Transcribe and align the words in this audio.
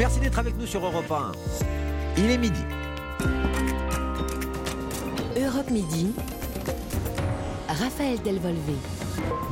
Merci 0.00 0.18
d'être 0.18 0.38
avec 0.38 0.56
nous 0.56 0.64
sur 0.64 0.82
Europe 0.82 1.10
1. 1.10 1.32
Il 2.16 2.30
est 2.30 2.38
midi. 2.38 2.62
Europe 5.36 5.70
Midi. 5.70 6.12
Raphaël 7.68 8.18
Delvolvé. 8.22 8.72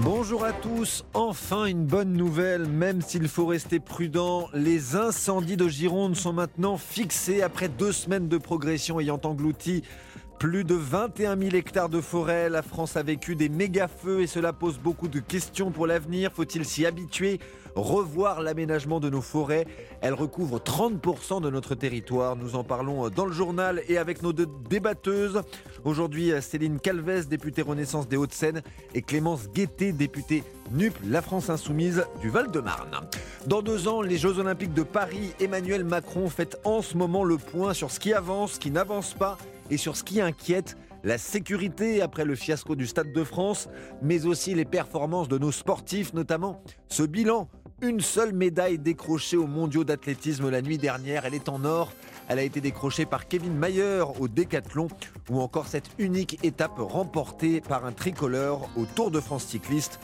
Bonjour 0.01 0.45
à 0.45 0.55
tous, 0.55 1.05
enfin 1.13 1.67
une 1.67 1.85
bonne 1.85 2.15
nouvelle, 2.15 2.67
même 2.67 3.03
s'il 3.03 3.29
faut 3.29 3.45
rester 3.45 3.79
prudent, 3.79 4.49
les 4.55 4.97
incendies 4.97 5.59
de 5.59 5.69
Gironde 5.69 6.17
sont 6.17 6.33
maintenant 6.33 6.79
fixés 6.79 7.43
après 7.43 7.69
deux 7.69 7.93
semaines 7.93 8.29
de 8.29 8.39
progression 8.39 9.01
ayant 9.01 9.21
englouti 9.25 9.83
plus 10.39 10.63
de 10.63 10.75
21 10.75 11.37
000 11.37 11.57
hectares 11.57 11.89
de 11.89 12.01
forêt. 12.01 12.49
La 12.49 12.63
France 12.63 12.97
a 12.97 13.03
vécu 13.03 13.35
des 13.35 13.49
méga-feux 13.49 14.21
et 14.21 14.29
cela 14.29 14.53
pose 14.53 14.79
beaucoup 14.79 15.09
de 15.09 15.19
questions 15.19 15.73
pour 15.73 15.87
l'avenir. 15.87 16.31
Faut-il 16.33 16.65
s'y 16.65 16.87
habituer? 16.87 17.41
Revoir 17.75 18.41
l'aménagement 18.41 19.01
de 19.01 19.11
nos 19.11 19.21
forêts? 19.21 19.67
Elle 20.01 20.15
recouvre 20.15 20.59
30% 20.59 21.43
de 21.43 21.51
notre 21.51 21.75
territoire. 21.75 22.37
Nous 22.37 22.55
en 22.55 22.65
parlons 22.65 23.09
dans 23.09 23.27
le 23.27 23.33
journal 23.33 23.83
et 23.89 23.99
avec 23.99 24.23
nos 24.23 24.33
deux 24.33 24.49
débatteuses. 24.69 25.43
Aujourd'hui, 25.85 26.33
Céline 26.41 26.79
Calvez, 26.79 27.23
députée 27.25 27.63
Renaissance 27.63 28.09
des 28.09 28.17
Hauts-de-Seine, 28.17 28.63
et 28.95 29.03
Clémence 29.03 29.49
Guettet, 29.49 29.93
députée 29.93 30.45
NUP, 30.73 30.95
la 31.05 31.23
France 31.23 31.51
Insoumise 31.51 32.05
du 32.21 32.31
Val-de-Marne. 32.31 33.09
Dans 33.47 33.63
deux 33.63 33.89
ans, 33.89 34.03
les 34.03 34.19
Jeux 34.19 34.39
Olympiques 34.39 34.75
de 34.75 34.83
Paris, 34.83 35.33
Emmanuel 35.41 35.85
Macron 35.85 36.29
fait 36.29 36.59
en 36.65 36.83
ce 36.83 36.97
moment 36.97 37.25
le 37.25 37.39
point 37.39 37.75
sur 37.75 37.91
ce 37.91 37.99
qui 37.99 38.13
avance, 38.13 38.53
ce 38.53 38.61
qui 38.61 38.71
n'avance 38.71 39.15
pas 39.15 39.39
et 39.71 39.77
sur 39.77 39.97
ce 39.97 40.05
qui 40.05 40.21
inquiète 40.21 40.77
la 41.05 41.19
sécurité 41.19 42.03
après 42.03 42.25
le 42.25 42.35
fiasco 42.35 42.75
du 42.75 42.87
Stade 42.87 43.13
de 43.13 43.25
France, 43.25 43.69
mais 44.03 44.27
aussi 44.27 44.55
les 44.55 44.65
performances 44.65 45.29
de 45.29 45.39
nos 45.39 45.53
sportifs, 45.53 46.13
notamment 46.13 46.61
ce 46.89 47.03
bilan 47.03 47.49
une 47.81 48.01
seule 48.01 48.33
médaille 48.33 48.79
décrochée 48.79 49.37
aux 49.37 49.47
mondiaux 49.47 49.85
d'athlétisme 49.85 50.51
la 50.51 50.63
nuit 50.63 50.79
dernière. 50.79 51.25
Elle 51.25 51.35
est 51.35 51.49
en 51.49 51.65
or. 51.65 51.93
Elle 52.29 52.39
a 52.39 52.43
été 52.43 52.61
décrochée 52.61 53.07
par 53.07 53.29
Kevin 53.29 53.55
Mayer 53.55 54.05
au 54.19 54.29
décathlon 54.29 54.89
ou 55.31 55.41
encore 55.41 55.67
cette 55.67 55.91
unique 55.99 56.39
étape 56.45 56.79
remportée 56.79 57.61
par 57.61 57.87
un 57.87 57.93
tricolore 57.93 58.69
au 58.77 58.85
Tour 58.85 59.11
de 59.11 59.21
France 59.21 59.45
cycliste. 59.45 60.01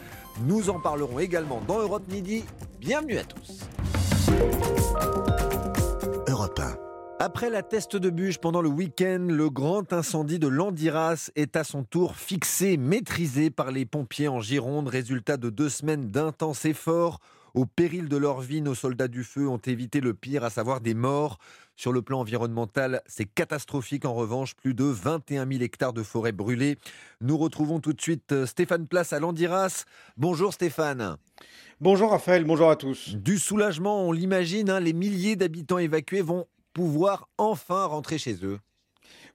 Nous 0.47 0.71
en 0.71 0.81
parlerons 0.81 1.19
également 1.19 1.61
dans 1.67 1.81
Europe 1.81 2.05
Midi. 2.09 2.45
Bienvenue 2.81 3.19
à 3.19 3.25
tous. 3.25 3.61
Europe 6.29 6.59
1. 6.59 6.77
Après 7.21 7.49
la 7.49 7.63
teste 7.63 7.97
de 7.97 8.11
bûche 8.11 8.39
pendant 8.39 8.61
le 8.61 8.69
week-end, 8.69 9.27
le 9.29 9.49
grand 9.49 9.93
incendie 9.93 10.39
de 10.39 10.49
Landiras 10.49 11.31
est 11.37 11.57
à 11.57 11.65
son 11.65 11.85
tour 11.85 12.17
fixé, 12.17 12.77
maîtrisé 12.77 13.51
par 13.51 13.71
les 13.71 13.87
pompiers 13.87 14.29
en 14.29 14.41
Gironde, 14.41 14.89
résultat 14.89 15.37
de 15.37 15.49
deux 15.49 15.69
semaines 15.69 16.11
d'intenses 16.11 16.65
efforts 16.65 17.21
au 17.55 17.67
péril 17.67 18.09
de 18.09 18.17
leur 18.17 18.41
vie, 18.41 18.61
nos 18.61 18.75
soldats 18.75 19.09
du 19.09 19.23
feu 19.23 19.49
ont 19.49 19.59
évité 19.59 20.01
le 20.01 20.13
pire, 20.13 20.45
à 20.45 20.51
savoir 20.51 20.81
des 20.81 20.95
morts. 20.95 21.39
Sur 21.77 21.93
le 21.93 22.03
plan 22.03 22.21
environnemental, 22.21 23.01
c'est 23.07 23.25
catastrophique. 23.25 24.05
En 24.05 24.15
revanche, 24.15 24.55
plus 24.55 24.75
de 24.75 24.85
21 24.85 25.47
000 25.47 25.63
hectares 25.63 25.93
de 25.93 26.03
forêt 26.03 26.33
brûlées. 26.33 26.79
Nous 27.21 27.39
retrouvons 27.39 27.81
tout 27.81 27.93
de 27.93 28.01
suite 28.01 28.33
euh, 28.33 28.47
Stéphane 28.47 28.87
Place 28.87 29.13
à 29.13 29.21
Landiras. 29.21 29.85
Bonjour 30.17 30.53
Stéphane. 30.53 31.17
Bonjour 31.81 32.11
Raphaël, 32.11 32.45
bonjour 32.45 32.71
à 32.71 32.77
tous. 32.77 33.15
Du 33.17 33.39
soulagement, 33.39 34.07
on 34.07 34.13
l'imagine, 34.13 34.71
hein, 34.71 34.81
les 34.81 34.93
milliers 34.93 35.37
d'habitants 35.37 35.79
évacués 35.79 36.23
vont 36.23 36.47
pouvoir 36.73 37.29
enfin 37.39 37.85
rentrer 37.87 38.19
chez 38.19 38.45
eux. 38.45 38.59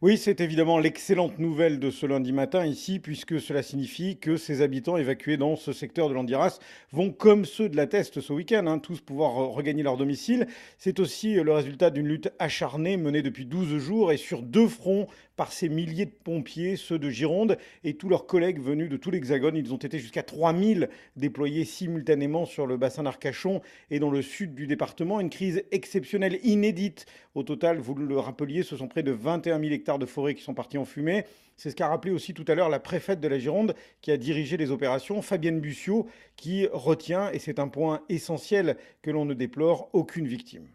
Oui, 0.01 0.17
c'est 0.17 0.39
évidemment 0.39 0.79
l'excellente 0.79 1.39
nouvelle 1.39 1.77
de 1.77 1.91
ce 1.91 2.05
lundi 2.05 2.31
matin 2.31 2.65
ici, 2.65 2.99
puisque 2.99 3.41
cela 3.41 3.61
signifie 3.61 4.17
que 4.17 4.37
ces 4.37 4.61
habitants 4.61 4.95
évacués 4.95 5.35
dans 5.35 5.57
ce 5.57 5.73
secteur 5.73 6.07
de 6.07 6.13
l'Andiras 6.13 6.59
vont, 6.93 7.11
comme 7.11 7.43
ceux 7.43 7.67
de 7.67 7.75
la 7.75 7.85
Teste 7.85 8.21
ce 8.21 8.31
week-end, 8.31 8.65
hein, 8.67 8.79
tous 8.79 9.01
pouvoir 9.01 9.33
regagner 9.33 9.83
leur 9.83 9.97
domicile. 9.97 10.47
C'est 10.77 11.01
aussi 11.01 11.33
le 11.33 11.51
résultat 11.51 11.89
d'une 11.89 12.07
lutte 12.07 12.31
acharnée 12.39 12.95
menée 12.95 13.21
depuis 13.21 13.45
12 13.45 13.77
jours 13.77 14.13
et 14.13 14.17
sur 14.17 14.41
deux 14.41 14.69
fronts 14.69 15.07
par 15.39 15.53
ces 15.53 15.69
milliers 15.69 16.05
de 16.05 16.11
pompiers, 16.11 16.75
ceux 16.75 16.99
de 16.99 17.09
Gironde 17.09 17.57
et 17.85 17.93
tous 17.93 18.09
leurs 18.09 18.25
collègues 18.25 18.59
venus 18.59 18.89
de 18.89 18.97
tout 18.97 19.09
l'Hexagone. 19.09 19.55
Ils 19.55 19.73
ont 19.73 19.77
été 19.77 19.97
jusqu'à 19.97 20.21
3000 20.21 20.89
déployés 21.15 21.63
simultanément 21.63 22.43
sur 22.43 22.67
le 22.67 22.75
bassin 22.75 23.03
d'Arcachon 23.03 23.61
et 23.89 23.99
dans 23.99 24.11
le 24.11 24.21
sud 24.21 24.53
du 24.53 24.67
département. 24.67 25.21
Une 25.21 25.29
crise 25.29 25.63
exceptionnelle, 25.71 26.41
inédite. 26.43 27.05
Au 27.35 27.43
total, 27.43 27.77
vous 27.77 27.95
le 27.95 28.19
rappeliez, 28.19 28.63
ce 28.63 28.75
sont 28.75 28.89
près 28.89 29.01
de 29.01 29.13
21 29.13 29.61
000 29.61 29.71
hectares 29.71 29.97
de 29.97 30.05
forêt 30.05 30.35
qui 30.35 30.43
sont 30.43 30.53
partis 30.53 30.77
en 30.77 30.83
fumée. 30.83 31.23
C'est 31.55 31.69
ce 31.69 31.75
qu'a 31.77 31.87
rappelé 31.87 32.13
aussi 32.13 32.33
tout 32.33 32.43
à 32.49 32.53
l'heure 32.53 32.67
la 32.67 32.81
préfète 32.81 33.21
de 33.21 33.27
la 33.29 33.39
Gironde 33.39 33.75
qui 34.01 34.11
a 34.11 34.17
dirigé 34.17 34.57
les 34.57 34.71
opérations, 34.71 35.21
Fabienne 35.21 35.61
Bussiot, 35.61 36.05
qui 36.35 36.67
retient, 36.73 37.31
et 37.31 37.39
c'est 37.39 37.59
un 37.59 37.69
point 37.69 38.01
essentiel 38.09 38.75
que 39.01 39.09
l'on 39.09 39.23
ne 39.23 39.33
déplore, 39.33 39.89
aucune 39.93 40.27
victime. 40.27 40.67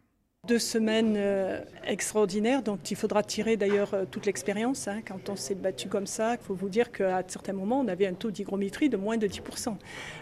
Deux 0.46 0.58
semaines 0.58 1.14
euh, 1.16 1.58
extraordinaires, 1.86 2.62
donc 2.62 2.90
il 2.90 2.98
faudra 2.98 3.22
tirer 3.22 3.56
d'ailleurs 3.56 3.94
euh, 3.94 4.04
toute 4.04 4.26
l'expérience. 4.26 4.88
Hein. 4.88 5.00
quand 5.08 5.30
on 5.30 5.36
s'est 5.36 5.54
battu 5.54 5.88
comme 5.88 6.06
ça, 6.06 6.34
il 6.34 6.44
faut 6.44 6.52
vous 6.52 6.68
dire 6.68 6.92
qu'à 6.92 7.22
certains 7.26 7.54
moments, 7.54 7.80
on 7.80 7.88
avait 7.88 8.06
un 8.06 8.12
taux 8.12 8.30
d'hygrométrie 8.30 8.90
de 8.90 8.98
moins 8.98 9.16
de 9.16 9.26
10%. 9.26 9.74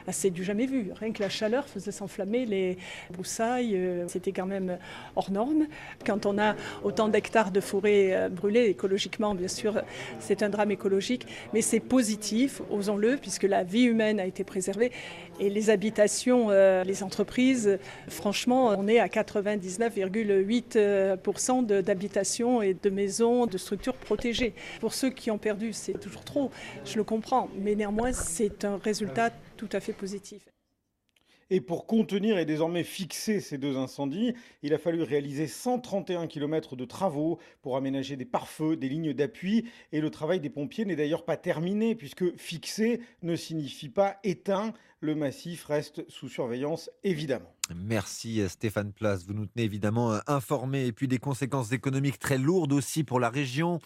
Ah, 0.06 0.12
c'est 0.12 0.31
du 0.31 0.44
jamais 0.44 0.66
vu. 0.66 0.93
Rien 0.94 1.11
que 1.11 1.21
la 1.21 1.28
chaleur 1.28 1.66
faisait 1.66 1.91
s'enflammer 1.91 2.47
les 2.47 2.78
broussailles. 3.11 3.75
Euh, 3.75 4.05
c'était 4.06 4.31
quand 4.31 4.47
même 4.47 4.78
hors 5.16 5.32
norme. 5.32 5.66
Quand 6.06 6.25
on 6.25 6.38
a 6.38 6.55
autant 6.84 7.09
d'hectares 7.09 7.50
de 7.50 7.61
forêt 7.61 8.28
brûlées, 8.31 8.66
écologiquement, 8.66 9.34
bien 9.34 9.49
sûr, 9.49 9.82
c'est 10.21 10.44
un 10.44 10.50
drame 10.50 10.71
écologique, 10.71 11.27
mais 11.53 11.62
c'est 11.62 11.81
positif, 11.81 12.62
osons-le, 12.71 13.16
puisque 13.16 13.44
la 13.44 13.65
vie 13.65 13.84
humaine 13.84 14.21
a 14.21 14.27
été 14.27 14.44
préservée 14.44 14.93
et 15.41 15.50
les 15.50 15.71
habitations, 15.71 16.50
les 16.50 17.03
entreprises, 17.03 17.78
franchement, 18.09 18.69
on 18.78 18.87
est 18.87 19.00
à 19.00 19.09
99, 19.09 19.99
8% 20.12 21.67
d'habitations 21.83 22.62
et 22.62 22.75
de 22.75 22.91
maisons, 22.91 23.47
de 23.47 23.59
structures 23.59 23.97
protégées. 23.97 24.55
Pour 24.81 24.95
ceux 24.95 25.11
qui 25.11 25.31
ont 25.31 25.39
perdu, 25.39 25.73
c'est 25.73 25.99
toujours 25.99 26.25
trop, 26.25 26.50
je 26.84 26.97
le 26.97 27.05
comprends, 27.05 27.49
mais 27.59 27.75
néanmoins, 27.75 28.12
c'est 28.12 28.65
un 28.65 28.77
résultat 28.77 29.31
tout 29.56 29.69
à 29.73 29.81
fait 29.81 29.93
positif. 29.93 30.43
Et 31.55 31.61
pour 31.61 31.87
contenir 31.87 32.39
et 32.39 32.47
désormais 32.47 32.83
fixer 32.83 33.41
ces 33.41 33.59
deux 33.59 33.77
incendies, 33.77 34.33
il 34.62 34.73
a 34.73 34.78
fallu 34.78 35.03
réaliser 35.03 35.47
131 35.47 36.27
km 36.27 36.77
de 36.77 36.87
travaux 36.87 37.39
pour 37.61 37.77
aménager 37.77 38.17
des 38.17 38.25
pare-feux, 38.25 38.75
des 38.75 38.89
lignes 38.89 39.12
d'appui. 39.12 39.67
Et 39.93 40.00
le 40.00 40.09
travail 40.09 40.41
des 40.41 40.49
pompiers 40.49 40.87
n'est 40.87 40.97
d'ailleurs 40.97 41.27
pas 41.27 41.37
terminé, 41.37 41.94
puisque 41.94 42.34
fixer 42.39 43.00
ne 43.21 43.37
signifie 43.37 43.91
pas 43.91 44.19
éteint. 44.25 44.73
Le 45.00 45.15
massif 45.15 45.67
reste 45.67 46.09
sous 46.09 46.31
surveillance, 46.31 46.89
évidemment. 47.05 47.52
Merci 47.77 48.43
Stéphane 48.49 48.93
Place. 48.93 49.25
Vous 49.27 49.34
nous 49.34 49.47
tenez 49.47 49.65
évidemment 49.65 50.19
informés. 50.27 50.87
Et 50.87 50.93
puis 50.93 51.09
des 51.09 51.19
conséquences 51.19 51.72
économiques 51.72 52.19
très 52.19 52.38
lourdes 52.38 52.72
aussi 52.72 53.05
pour 53.05 53.21
la 53.21 53.31
région. 53.31 53.81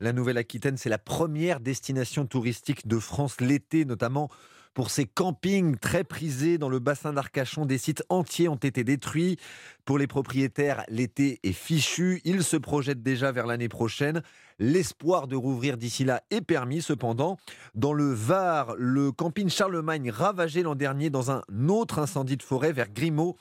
La 0.00 0.12
Nouvelle-Aquitaine, 0.12 0.76
c'est 0.76 0.88
la 0.88 0.98
première 0.98 1.60
destination 1.60 2.26
touristique 2.26 2.86
de 2.88 2.98
France 2.98 3.40
l'été, 3.40 3.84
notamment 3.84 4.30
pour 4.74 4.90
ces 4.90 5.04
campings 5.04 5.76
très 5.76 6.04
prisés 6.04 6.58
dans 6.58 6.68
le 6.68 6.78
bassin 6.78 7.12
d'Arcachon. 7.12 7.66
Des 7.66 7.78
sites 7.78 8.04
entiers 8.08 8.48
ont 8.48 8.56
été 8.56 8.84
détruits. 8.84 9.36
Pour 9.84 9.98
les 9.98 10.06
propriétaires, 10.06 10.84
l'été 10.88 11.40
est 11.42 11.52
fichu. 11.52 12.20
Ils 12.24 12.44
se 12.44 12.56
projettent 12.56 13.02
déjà 13.02 13.32
vers 13.32 13.46
l'année 13.46 13.68
prochaine. 13.68 14.22
L'espoir 14.58 15.26
de 15.26 15.36
rouvrir 15.36 15.76
d'ici 15.76 16.04
là 16.04 16.22
est 16.30 16.40
permis 16.40 16.82
cependant. 16.82 17.36
Dans 17.74 17.92
le 17.92 18.12
Var, 18.12 18.74
le 18.78 19.12
camping 19.12 19.48
Charlemagne 19.48 20.10
ravagé 20.10 20.62
l'an 20.62 20.74
dernier 20.74 21.10
dans 21.10 21.30
un 21.30 21.42
autre 21.68 21.98
incendie 21.98 22.36
de 22.36 22.42
forêt 22.42 22.72
vers 22.72 22.90
Grimaud. 22.90 23.36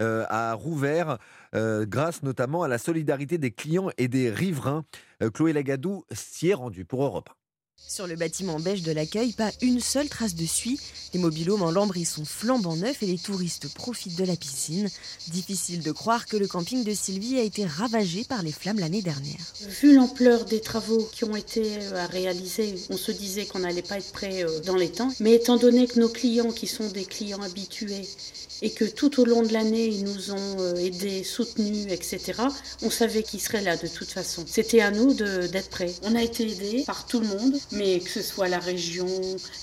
Euh, 0.00 0.24
a 0.28 0.54
rouvert, 0.54 1.18
euh, 1.54 1.86
grâce 1.86 2.24
notamment 2.24 2.64
à 2.64 2.68
la 2.68 2.78
solidarité 2.78 3.38
des 3.38 3.52
clients 3.52 3.90
et 3.96 4.08
des 4.08 4.28
riverains. 4.28 4.84
Euh, 5.22 5.30
Chloé 5.30 5.52
Lagadou 5.52 6.04
s'y 6.10 6.48
est 6.48 6.54
rendue 6.54 6.84
pour 6.84 7.04
Europe. 7.04 7.30
Sur 7.86 8.06
le 8.06 8.16
bâtiment 8.16 8.58
beige 8.58 8.82
de 8.82 8.92
l'accueil, 8.92 9.32
pas 9.32 9.52
une 9.60 9.78
seule 9.78 10.08
trace 10.08 10.34
de 10.34 10.46
suie. 10.46 10.80
Les 11.12 11.20
mobilhomes 11.20 11.62
en 11.62 11.70
lambris 11.70 12.06
sont 12.06 12.24
flambant 12.24 12.76
neufs 12.76 13.02
et 13.02 13.06
les 13.06 13.18
touristes 13.18 13.68
profitent 13.72 14.18
de 14.18 14.24
la 14.24 14.36
piscine. 14.36 14.88
Difficile 15.28 15.82
de 15.82 15.92
croire 15.92 16.26
que 16.26 16.36
le 16.36 16.48
camping 16.48 16.82
de 16.82 16.92
Sylvie 16.92 17.38
a 17.38 17.42
été 17.42 17.66
ravagé 17.66 18.24
par 18.24 18.42
les 18.42 18.52
flammes 18.52 18.80
l'année 18.80 19.02
dernière. 19.02 19.38
Vu 19.80 19.94
l'ampleur 19.94 20.44
des 20.46 20.60
travaux 20.60 21.08
qui 21.12 21.24
ont 21.24 21.36
été 21.36 21.62
euh, 21.62 22.02
à 22.02 22.06
réaliser, 22.06 22.74
on 22.90 22.96
se 22.96 23.12
disait 23.12 23.44
qu'on 23.44 23.60
n'allait 23.60 23.82
pas 23.82 23.98
être 23.98 24.12
prêt 24.12 24.42
euh, 24.42 24.60
dans 24.60 24.76
les 24.76 24.90
temps. 24.90 25.12
Mais 25.20 25.34
étant 25.34 25.56
donné 25.56 25.86
que 25.86 26.00
nos 26.00 26.08
clients, 26.08 26.50
qui 26.50 26.66
sont 26.66 26.88
des 26.88 27.04
clients 27.04 27.42
habitués, 27.42 28.08
et 28.62 28.70
que 28.70 28.84
tout 28.84 29.20
au 29.20 29.24
long 29.24 29.42
de 29.42 29.52
l'année, 29.52 29.86
ils 29.86 30.04
nous 30.04 30.32
ont 30.32 30.56
euh, 30.58 30.74
aidés, 30.76 31.22
soutenus, 31.22 31.86
etc., 31.90 32.42
on 32.82 32.90
savait 32.90 33.22
qu'ils 33.22 33.40
seraient 33.40 33.62
là 33.62 33.76
de 33.76 33.86
toute 33.86 34.10
façon. 34.10 34.44
C'était 34.46 34.80
à 34.80 34.90
nous 34.90 35.12
d'être 35.14 35.68
prêts. 35.68 35.92
On 36.02 36.16
a 36.16 36.22
été 36.22 36.50
aidés 36.50 36.82
par 36.86 37.06
tout 37.06 37.20
le 37.20 37.26
monde 37.26 37.54
Mais 37.76 38.00
que 38.00 38.10
ce 38.10 38.22
soit 38.22 38.48
la 38.48 38.58
région, 38.58 39.06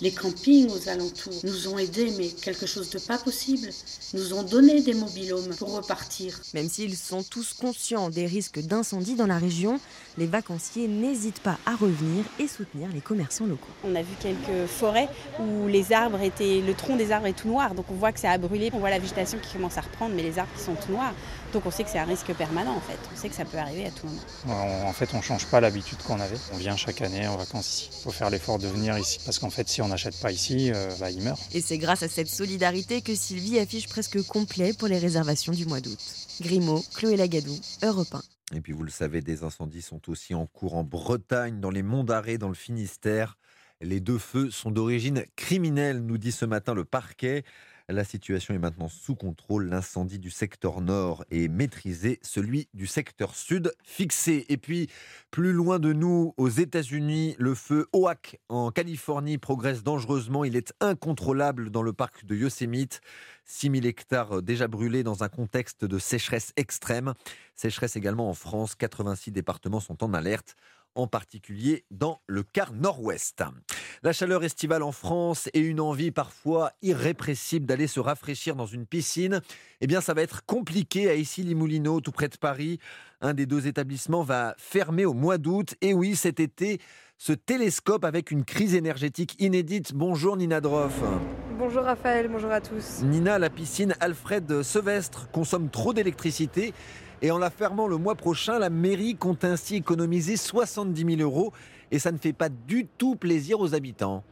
les 0.02 0.12
campings 0.12 0.70
aux 0.70 0.90
alentours, 0.90 1.34
nous 1.44 1.68
ont 1.68 1.78
aidés, 1.78 2.12
mais 2.18 2.28
quelque 2.28 2.66
chose 2.66 2.90
de 2.90 3.00
pas 3.00 3.18
possible. 3.18 3.70
Nous 4.14 4.34
ont 4.34 4.44
donné 4.44 4.82
des 4.82 4.94
mobilhomes 4.94 5.56
pour 5.56 5.74
repartir. 5.74 6.40
Même 6.54 6.70
s'ils 6.70 6.98
sont 6.98 7.24
tous 7.24 7.54
conscients 7.54 8.10
des 8.10 8.26
risques 8.26 8.60
d'incendie 8.60 9.16
dans 9.16 9.28
la 9.28 9.38
région, 9.38 9.80
les 10.18 10.26
vacanciers 10.26 10.88
n'hésitent 10.88 11.42
pas 11.42 11.58
à 11.66 11.76
revenir 11.76 12.26
et 12.40 12.48
soutenir 12.48 12.90
les 12.94 13.02
commerçants 13.02 13.46
locaux. 13.46 13.68
On 13.84 13.96
a 13.96 14.02
vu 14.02 14.14
quelques 14.22 14.68
forêts 14.68 15.10
où 15.40 15.68
les 15.68 15.94
arbres 15.94 16.22
étaient, 16.22 16.62
le 16.66 16.74
tronc 16.74 16.96
des 16.96 17.12
arbres 17.12 17.28
est 17.28 17.34
tout 17.34 17.48
noir, 17.48 17.74
donc 17.74 17.86
on 17.90 17.96
voit 17.96 18.12
que 18.12 18.20
ça 18.20 18.32
a 18.32 18.38
brûlé, 18.38 18.70
on 18.74 18.80
voit 18.80 18.90
la 18.90 19.00
végétation 19.00 19.40
qui 19.40 19.54
commence 19.54 19.78
à 19.78 19.82
reprendre, 19.82 20.14
mais 20.16 20.24
les 20.24 20.40
arbres 20.40 20.52
qui 20.56 20.64
sont 20.64 20.76
tout 20.76 20.92
noirs. 20.92 21.14
Donc 21.54 21.66
on 21.66 21.72
sait 21.72 21.84
que 21.84 21.90
c'est 21.90 22.00
un 22.00 22.06
risque 22.06 22.34
permanent 22.34 22.76
en 22.76 22.82
fait. 22.82 22.98
On 23.14 23.18
sait 23.18 23.30
que 23.30 23.36
ça 23.36 23.46
peut 23.46 23.58
arriver 23.58 23.86
à 23.86 23.92
tout 23.92 24.08
moment. 24.08 24.88
En 24.88 24.94
fait, 24.94 25.10
on 25.14 25.22
change 25.22 25.46
pas 25.48 25.60
l'habitude 25.60 25.98
qu'on 26.00 26.20
avait. 26.20 26.38
On 26.54 26.58
vient 26.58 26.78
chaque 26.78 27.02
année 27.02 27.28
en 27.28 27.38
vacances 27.38 27.68
ici. 27.68 27.90
Il 27.92 28.04
faut 28.04 28.12
faire 28.12 28.30
l'effort 28.30 28.58
de 28.58 28.68
venir 28.68 28.98
ici 28.98 29.20
parce 29.26 29.40
qu'en 29.40 29.50
fait, 29.50 29.68
si 29.68 29.82
on 29.82 29.88
n'achète 29.88 30.20
pas 30.20 30.32
ici, 30.32 30.72
euh, 30.74 30.90
bah, 31.00 31.12
il 31.12 31.22
meurt. 31.22 31.40
Et 31.54 31.62
c'est 31.62 31.78
grâce 31.78 32.04
à 32.04 32.08
cette 32.08 32.30
solidarité 32.30 33.02
que 33.02 33.16
Sylvie 33.16 33.60
affiche 33.60 33.88
presque 33.88 34.22
complet 34.28 34.74
pour 34.74 34.88
les 34.88 34.98
réservations 34.98 35.52
du 35.52 35.66
mois 35.66 35.82
d'août. 35.82 36.00
Grimaud, 36.40 36.84
Chloé 36.96 37.18
Lagadou, 37.18 37.58
Europe 37.84 38.14
1. 38.14 38.22
Et 38.54 38.62
puis 38.62 38.74
vous 38.74 38.84
le 38.84 38.92
savez, 38.92 39.22
des 39.22 39.44
incendies 39.44 39.82
sont 39.82 40.10
aussi 40.10 40.34
en 40.34 40.46
cours 40.46 40.76
en 40.76 40.84
Bretagne, 40.84 41.60
dans 41.60 41.70
les 41.70 41.84
monts 41.84 42.04
d'Arrée, 42.04 42.38
dans 42.38 42.50
le 42.50 42.54
Finistère. 42.54 43.38
Les 43.80 44.00
deux 44.00 44.18
feux 44.18 44.52
sont 44.52 44.72
d'origine 44.72 45.24
criminelle, 45.36 46.02
nous 46.02 46.18
dit 46.18 46.32
ce 46.32 46.46
matin 46.46 46.74
le 46.74 46.86
parquet. 46.86 47.44
La 47.92 48.06
situation 48.06 48.54
est 48.54 48.60
maintenant 48.60 48.88
sous 48.88 49.16
contrôle. 49.16 49.68
L'incendie 49.68 50.20
du 50.20 50.30
secteur 50.30 50.80
nord 50.80 51.26
est 51.30 51.50
maîtrisé, 51.50 52.20
celui 52.22 52.70
du 52.74 52.88
secteur 52.88 53.36
sud 53.36 53.74
fixé. 53.84 54.46
Et 54.48 54.58
puis, 54.58 54.90
plus 55.30 55.52
loin 55.52 55.78
de 55.78 55.92
nous, 55.92 56.34
aux 56.38 56.48
États-Unis, 56.48 57.36
le 57.38 57.54
feu 57.54 57.88
Oak 57.92 58.40
en 58.48 58.72
Californie 58.72 59.38
progresse 59.38 59.84
dangereusement. 59.84 60.46
Il 60.46 60.56
est 60.56 60.74
incontrôlable 60.80 61.70
dans 61.70 61.82
le 61.82 61.92
parc 61.92 62.26
de 62.26 62.36
Yosemite. 62.36 63.02
6000 63.46 63.86
hectares 63.86 64.42
déjà 64.42 64.70
brûlés 64.70 65.04
dans 65.04 65.24
un 65.24 65.30
contexte 65.30 65.84
de 65.84 66.00
sécheresse 66.00 66.54
extrême. 66.56 67.14
Sécheresse 67.56 67.98
également 67.98 68.30
en 68.30 68.34
France. 68.34 68.76
86 68.76 69.32
départements 69.32 69.82
sont 69.82 70.04
en 70.04 70.14
alerte 70.14 70.56
en 70.96 71.08
particulier 71.08 71.86
dans 71.92 72.22
le 72.28 72.44
quart 72.44 72.74
nord-ouest. 72.74 73.44
La 74.04 74.14
chaleur 74.14 74.44
estivale 74.44 74.84
en 74.84 74.92
France 74.92 75.50
et 75.54 75.60
une 75.60 75.80
envie 75.80 76.12
parfois 76.12 76.72
irrépressible 76.82 77.66
d'aller 77.66 77.88
se 77.88 78.00
rafraîchir 78.00 78.56
dans 78.56 78.66
une 78.66 78.86
piscine, 78.86 79.42
eh 79.82 79.88
bien 79.88 80.02
ça 80.02 80.14
va 80.14 80.22
être 80.22 80.46
compliqué 80.46 81.10
à 81.10 81.16
Issy-les-Moulineaux, 81.16 82.02
tout 82.02 82.12
près 82.12 82.28
de 82.28 82.38
Paris. 82.38 82.80
Un 83.22 83.34
des 83.34 83.46
deux 83.46 83.68
établissements 83.68 84.24
va 84.24 84.56
fermer 84.58 85.06
au 85.06 85.14
mois 85.14 85.38
d'août. 85.38 85.76
Et 85.82 85.94
oui, 85.94 86.16
cet 86.16 86.40
été, 86.40 86.80
ce 87.18 87.34
télescope 87.34 88.04
avec 88.04 88.32
une 88.32 88.44
crise 88.44 88.74
énergétique 88.74 89.36
inédite. 89.40 89.94
Bonjour 89.94 90.38
Nina 90.38 90.60
Droff. 90.60 91.00
Bonjour 91.60 91.84
Raphaël, 91.84 92.28
bonjour 92.28 92.50
à 92.50 92.60
tous. 92.60 93.04
Nina, 93.04 93.38
la 93.38 93.52
piscine 93.52 93.94
Alfred 94.00 94.64
Sevestre 94.64 95.30
consomme 95.30 95.70
trop 95.70 95.94
d'électricité. 95.94 96.74
Et 97.24 97.30
en 97.30 97.38
la 97.38 97.52
fermant 97.52 97.88
le 97.88 97.98
mois 97.98 98.16
prochain, 98.16 98.58
la 98.58 98.72
mairie 98.72 99.16
compte 99.16 99.44
ainsi 99.44 99.76
économiser 99.76 100.38
70 100.38 101.18
000 101.18 101.22
euros. 101.22 101.54
Et 101.92 102.00
ça 102.00 102.12
ne 102.12 102.18
fait 102.18 102.34
pas 102.34 102.50
du 102.50 102.88
tout 102.98 103.16
plaisir 103.16 103.60
aux 103.60 103.76
habitants. 103.76 104.24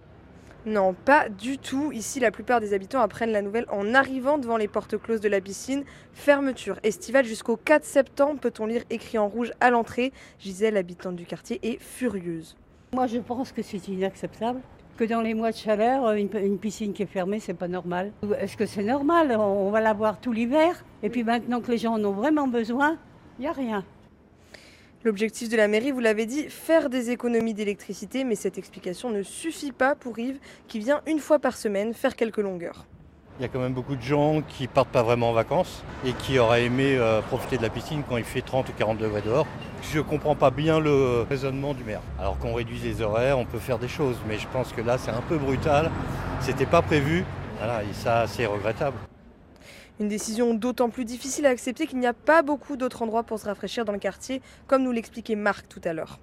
Non, 0.65 0.93
pas 0.93 1.29
du 1.29 1.57
tout. 1.57 1.91
Ici, 1.91 2.19
la 2.19 2.31
plupart 2.31 2.59
des 2.59 2.73
habitants 2.73 2.99
apprennent 2.99 3.31
la 3.31 3.41
nouvelle 3.41 3.65
en 3.69 3.93
arrivant 3.93 4.37
devant 4.37 4.57
les 4.57 4.67
portes 4.67 4.97
closes 4.97 5.21
de 5.21 5.29
la 5.29 5.39
piscine. 5.39 5.83
Fermeture 6.13 6.79
estivale 6.83 7.25
jusqu'au 7.25 7.57
4 7.57 7.85
septembre, 7.85 8.39
peut-on 8.39 8.65
lire 8.65 8.83
écrit 8.89 9.17
en 9.17 9.27
rouge 9.27 9.53
à 9.61 9.69
l'entrée. 9.69 10.11
Gisèle, 10.39 10.75
habitante 10.75 11.15
du 11.15 11.25
quartier, 11.25 11.59
est 11.63 11.79
furieuse. 11.79 12.57
Moi, 12.93 13.07
je 13.07 13.19
pense 13.19 13.51
que 13.51 13.61
c'est 13.61 13.87
inacceptable. 13.87 14.61
Que 14.99 15.05
dans 15.05 15.21
les 15.21 15.33
mois 15.33 15.51
de 15.51 15.55
chaleur, 15.55 16.11
une, 16.11 16.27
une 16.43 16.59
piscine 16.59 16.91
qui 16.91 17.03
est 17.03 17.05
fermée, 17.05 17.39
c'est 17.39 17.53
pas 17.53 17.69
normal. 17.69 18.11
Est-ce 18.37 18.57
que 18.57 18.65
c'est 18.65 18.83
normal? 18.83 19.31
On 19.31 19.71
va 19.71 19.79
la 19.79 19.93
voir 19.93 20.19
tout 20.19 20.33
l'hiver. 20.33 20.83
Et 21.03 21.09
puis 21.09 21.23
maintenant 21.23 21.61
que 21.61 21.71
les 21.71 21.77
gens 21.77 21.93
en 21.93 22.03
ont 22.03 22.11
vraiment 22.11 22.49
besoin, 22.49 22.97
il 23.37 23.43
n'y 23.43 23.47
a 23.47 23.53
rien. 23.53 23.85
L'objectif 25.05 25.47
de 25.47 25.55
la 25.55 25.69
mairie, 25.69 25.91
vous 25.91 26.01
l'avez 26.01 26.25
dit, 26.25 26.49
faire 26.49 26.89
des 26.89 27.11
économies 27.11 27.53
d'électricité, 27.53 28.25
mais 28.25 28.35
cette 28.35 28.57
explication 28.57 29.09
ne 29.09 29.23
suffit 29.23 29.71
pas 29.71 29.95
pour 29.95 30.19
Yves, 30.19 30.39
qui 30.67 30.79
vient 30.79 30.99
une 31.07 31.19
fois 31.19 31.39
par 31.39 31.55
semaine 31.55 31.93
faire 31.93 32.17
quelques 32.17 32.39
longueurs. 32.39 32.85
Il 33.39 33.43
y 33.43 33.45
a 33.45 33.47
quand 33.47 33.61
même 33.61 33.73
beaucoup 33.73 33.95
de 33.95 34.01
gens 34.01 34.41
qui 34.41 34.67
partent 34.67 34.89
pas 34.89 35.01
vraiment 35.01 35.29
en 35.29 35.33
vacances 35.33 35.81
et 36.05 36.11
qui 36.11 36.37
auraient 36.39 36.65
aimé 36.65 36.97
euh, 36.97 37.21
profiter 37.21 37.55
de 37.55 37.61
la 37.61 37.69
piscine 37.69 38.03
quand 38.07 38.17
il 38.17 38.25
fait 38.25 38.41
30 38.41 38.67
ou 38.67 38.73
40 38.77 38.97
degrés 38.97 39.21
dehors. 39.21 39.47
Je 39.81 39.99
ne 39.99 40.03
comprends 40.03 40.35
pas 40.35 40.51
bien 40.51 40.81
le 40.81 41.21
raisonnement 41.21 41.73
du 41.73 41.85
maire. 41.85 42.01
Alors 42.19 42.37
qu'on 42.37 42.53
réduise 42.53 42.83
les 42.83 43.01
horaires, 43.01 43.39
on 43.39 43.45
peut 43.45 43.57
faire 43.57 43.79
des 43.79 43.87
choses, 43.87 44.17
mais 44.27 44.37
je 44.37 44.45
pense 44.49 44.73
que 44.73 44.81
là 44.81 44.97
c'est 44.97 45.11
un 45.11 45.21
peu 45.21 45.37
brutal. 45.37 45.89
C'était 46.41 46.65
pas 46.65 46.81
prévu. 46.81 47.23
Voilà, 47.59 47.81
et 47.83 47.93
ça 47.93 48.27
c'est 48.27 48.45
regrettable. 48.45 48.97
Une 50.01 50.09
décision 50.09 50.53
d'autant 50.53 50.89
plus 50.89 51.05
difficile 51.05 51.45
à 51.45 51.49
accepter 51.49 51.87
qu'il 51.87 51.99
n'y 51.99 52.07
a 52.07 52.13
pas 52.13 52.41
beaucoup 52.41 52.75
d'autres 52.75 53.03
endroits 53.03 53.23
pour 53.23 53.39
se 53.39 53.45
rafraîchir 53.45 53.85
dans 53.85 53.93
le 53.93 53.99
quartier, 53.99 54.41
comme 54.67 54.83
nous 54.83 54.91
l'expliquait 54.91 55.35
Marc 55.37 55.69
tout 55.69 55.81
à 55.85 55.93
l'heure. 55.93 56.19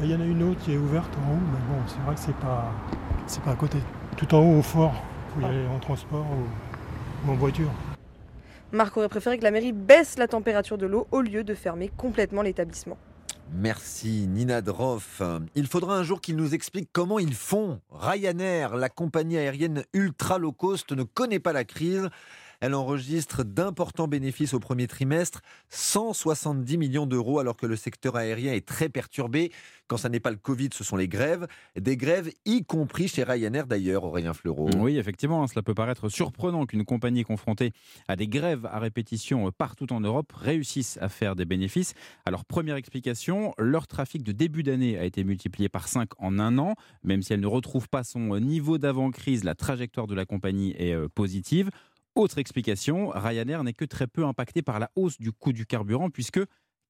Il 0.00 0.10
y 0.10 0.14
en 0.14 0.20
a 0.20 0.24
une 0.24 0.42
autre 0.42 0.60
qui 0.60 0.74
est 0.74 0.76
ouverte 0.76 1.14
en 1.16 1.32
haut, 1.32 1.40
mais 1.50 1.74
bon, 1.74 1.82
c'est 1.86 2.00
vrai 2.04 2.14
que 2.14 2.20
c'est 2.20 2.36
pas, 2.36 2.70
c'est 3.26 3.42
pas 3.42 3.52
à 3.52 3.56
côté. 3.56 3.78
Tout 4.18 4.34
en 4.34 4.40
haut 4.40 4.58
au 4.58 4.62
fort, 4.62 4.92
faut 5.40 5.46
y 5.46 5.50
aller 5.50 5.66
en 5.66 5.78
transport 5.78 6.26
ou, 6.26 7.28
ou 7.28 7.32
en 7.32 7.36
voiture. 7.36 7.70
Marc 8.72 8.96
aurait 8.96 9.08
préféré 9.08 9.38
que 9.38 9.44
la 9.44 9.50
mairie 9.50 9.72
baisse 9.72 10.18
la 10.18 10.28
température 10.28 10.76
de 10.78 10.86
l'eau 10.86 11.06
au 11.10 11.20
lieu 11.20 11.42
de 11.44 11.54
fermer 11.54 11.90
complètement 11.96 12.42
l'établissement. 12.42 12.98
Merci 13.54 14.26
Nina 14.28 14.60
Droff. 14.60 15.22
Il 15.54 15.66
faudra 15.66 15.96
un 15.96 16.02
jour 16.02 16.20
qu'ils 16.20 16.36
nous 16.36 16.54
expliquent 16.54 16.90
comment 16.92 17.18
ils 17.18 17.34
font. 17.34 17.80
Ryanair, 17.90 18.76
la 18.76 18.90
compagnie 18.90 19.38
aérienne 19.38 19.84
ultra 19.94 20.36
low 20.36 20.52
cost, 20.52 20.92
ne 20.92 21.02
connaît 21.02 21.38
pas 21.38 21.54
la 21.54 21.64
crise. 21.64 22.10
Elle 22.60 22.74
enregistre 22.74 23.44
d'importants 23.44 24.08
bénéfices 24.08 24.54
au 24.54 24.60
premier 24.60 24.86
trimestre, 24.86 25.42
170 25.68 26.76
millions 26.76 27.06
d'euros, 27.06 27.38
alors 27.38 27.56
que 27.56 27.66
le 27.66 27.76
secteur 27.76 28.16
aérien 28.16 28.52
est 28.52 28.66
très 28.66 28.88
perturbé. 28.88 29.52
Quand 29.86 29.96
ça 29.96 30.08
n'est 30.08 30.20
pas 30.20 30.30
le 30.30 30.36
Covid, 30.36 30.70
ce 30.74 30.84
sont 30.84 30.96
les 30.96 31.08
grèves. 31.08 31.46
Des 31.76 31.96
grèves, 31.96 32.30
y 32.44 32.64
compris 32.64 33.08
chez 33.08 33.22
Ryanair 33.22 33.66
d'ailleurs, 33.66 34.04
Aurélien 34.04 34.34
Fleureau. 34.34 34.68
Oui, 34.76 34.98
effectivement, 34.98 35.42
hein, 35.42 35.46
cela 35.46 35.62
peut 35.62 35.74
paraître 35.74 36.08
surprenant 36.08 36.66
qu'une 36.66 36.84
compagnie 36.84 37.22
confrontée 37.22 37.72
à 38.06 38.16
des 38.16 38.28
grèves 38.28 38.66
à 38.66 38.80
répétition 38.80 39.50
partout 39.50 39.92
en 39.92 40.00
Europe 40.00 40.32
réussisse 40.32 40.98
à 41.00 41.08
faire 41.08 41.36
des 41.36 41.44
bénéfices. 41.44 41.94
Alors, 42.26 42.44
première 42.44 42.76
explication, 42.76 43.54
leur 43.56 43.86
trafic 43.86 44.22
de 44.22 44.32
début 44.32 44.62
d'année 44.62 44.98
a 44.98 45.04
été 45.04 45.24
multiplié 45.24 45.68
par 45.68 45.88
5 45.88 46.10
en 46.18 46.38
un 46.38 46.58
an. 46.58 46.74
Même 47.02 47.22
si 47.22 47.32
elle 47.32 47.40
ne 47.40 47.46
retrouve 47.46 47.88
pas 47.88 48.04
son 48.04 48.38
niveau 48.40 48.78
d'avant-crise, 48.78 49.44
la 49.44 49.54
trajectoire 49.54 50.06
de 50.06 50.14
la 50.14 50.26
compagnie 50.26 50.74
est 50.78 50.92
euh, 50.92 51.08
positive. 51.08 51.70
Autre 52.18 52.38
explication, 52.38 53.10
Ryanair 53.14 53.62
n'est 53.62 53.72
que 53.72 53.84
très 53.84 54.08
peu 54.08 54.24
impacté 54.24 54.60
par 54.60 54.80
la 54.80 54.90
hausse 54.96 55.20
du 55.20 55.30
coût 55.30 55.52
du 55.52 55.66
carburant 55.66 56.10
puisque 56.10 56.40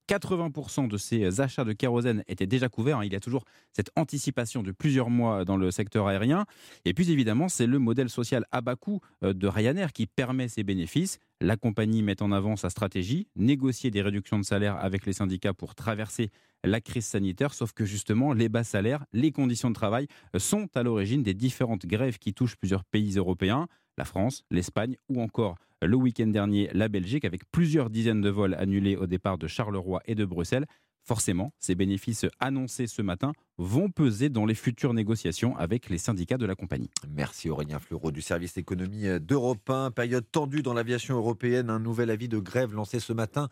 80% 0.09 0.87
de 0.87 0.97
ses 0.97 1.39
achats 1.39 1.63
de 1.63 1.71
kérosène 1.71 2.23
étaient 2.27 2.47
déjà 2.47 2.67
couverts. 2.67 2.97
Hein. 2.97 3.05
Il 3.05 3.13
y 3.13 3.15
a 3.15 3.19
toujours 3.19 3.45
cette 3.71 3.91
anticipation 3.95 4.63
de 4.63 4.71
plusieurs 4.71 5.11
mois 5.11 5.45
dans 5.45 5.55
le 5.55 5.69
secteur 5.69 6.07
aérien. 6.07 6.47
Et 6.83 6.95
puis 6.95 7.11
évidemment, 7.11 7.47
c'est 7.47 7.67
le 7.67 7.77
modèle 7.77 8.09
social 8.09 8.43
à 8.51 8.61
bas 8.61 8.75
coût 8.75 9.01
euh, 9.23 9.33
de 9.33 9.45
Ryanair 9.45 9.93
qui 9.93 10.07
permet 10.07 10.47
ces 10.47 10.63
bénéfices. 10.63 11.19
La 11.41 11.55
compagnie 11.55 12.03
met 12.03 12.21
en 12.21 12.33
avant 12.33 12.57
sa 12.57 12.69
stratégie, 12.69 13.27
négocier 13.37 13.91
des 13.91 14.01
réductions 14.01 14.37
de 14.37 14.43
salaire 14.43 14.75
avec 14.75 15.05
les 15.05 15.13
syndicats 15.13 15.53
pour 15.53 15.73
traverser 15.73 16.31
la 16.65 16.81
crise 16.81 17.05
sanitaire, 17.05 17.53
sauf 17.53 17.71
que 17.71 17.85
justement, 17.85 18.33
les 18.33 18.49
bas 18.49 18.65
salaires, 18.65 19.05
les 19.13 19.31
conditions 19.31 19.69
de 19.69 19.75
travail 19.75 20.07
euh, 20.35 20.39
sont 20.39 20.67
à 20.75 20.83
l'origine 20.83 21.23
des 21.23 21.33
différentes 21.33 21.85
grèves 21.85 22.17
qui 22.17 22.33
touchent 22.33 22.57
plusieurs 22.57 22.83
pays 22.83 23.15
européens 23.15 23.67
la 23.97 24.05
France, 24.05 24.43
l'Espagne 24.49 24.95
ou 25.09 25.21
encore 25.21 25.55
le 25.81 25.95
week-end 25.95 26.27
dernier 26.27 26.69
la 26.73 26.87
Belgique 26.87 27.25
avec 27.25 27.49
plusieurs 27.51 27.89
dizaines 27.89 28.21
de 28.21 28.29
vols 28.29 28.55
annulés 28.55 28.95
au 28.95 29.07
départ 29.07 29.37
de 29.37 29.47
Charleroi 29.47 30.01
et 30.05 30.15
de 30.15 30.25
Bruxelles. 30.25 30.65
Forcément, 31.03 31.53
ces 31.59 31.75
bénéfices 31.75 32.25
annoncés 32.39 32.87
ce 32.87 33.01
matin 33.01 33.33
vont 33.59 33.89
peser 33.89 34.29
dans 34.29 34.45
les 34.45 34.55
futures 34.55 34.93
négociations 34.93 35.55
avec 35.57 35.89
les 35.89 35.97
syndicats 35.97 36.37
de 36.37 36.45
la 36.45 36.55
compagnie. 36.55 36.89
Merci 37.09 37.49
Aurélien 37.49 37.79
Fleureau 37.79 38.09
du 38.09 38.21
service 38.21 38.55
économie 38.55 39.19
d'Europe 39.19 39.69
1. 39.69 39.91
Période 39.91 40.25
tendue 40.31 40.63
dans 40.63 40.73
l'aviation 40.73 41.17
européenne. 41.17 41.69
Un 41.69 41.79
nouvel 41.79 42.09
avis 42.09 42.29
de 42.29 42.39
grève 42.39 42.73
lancé 42.73 43.01
ce 43.01 43.11
matin 43.11 43.49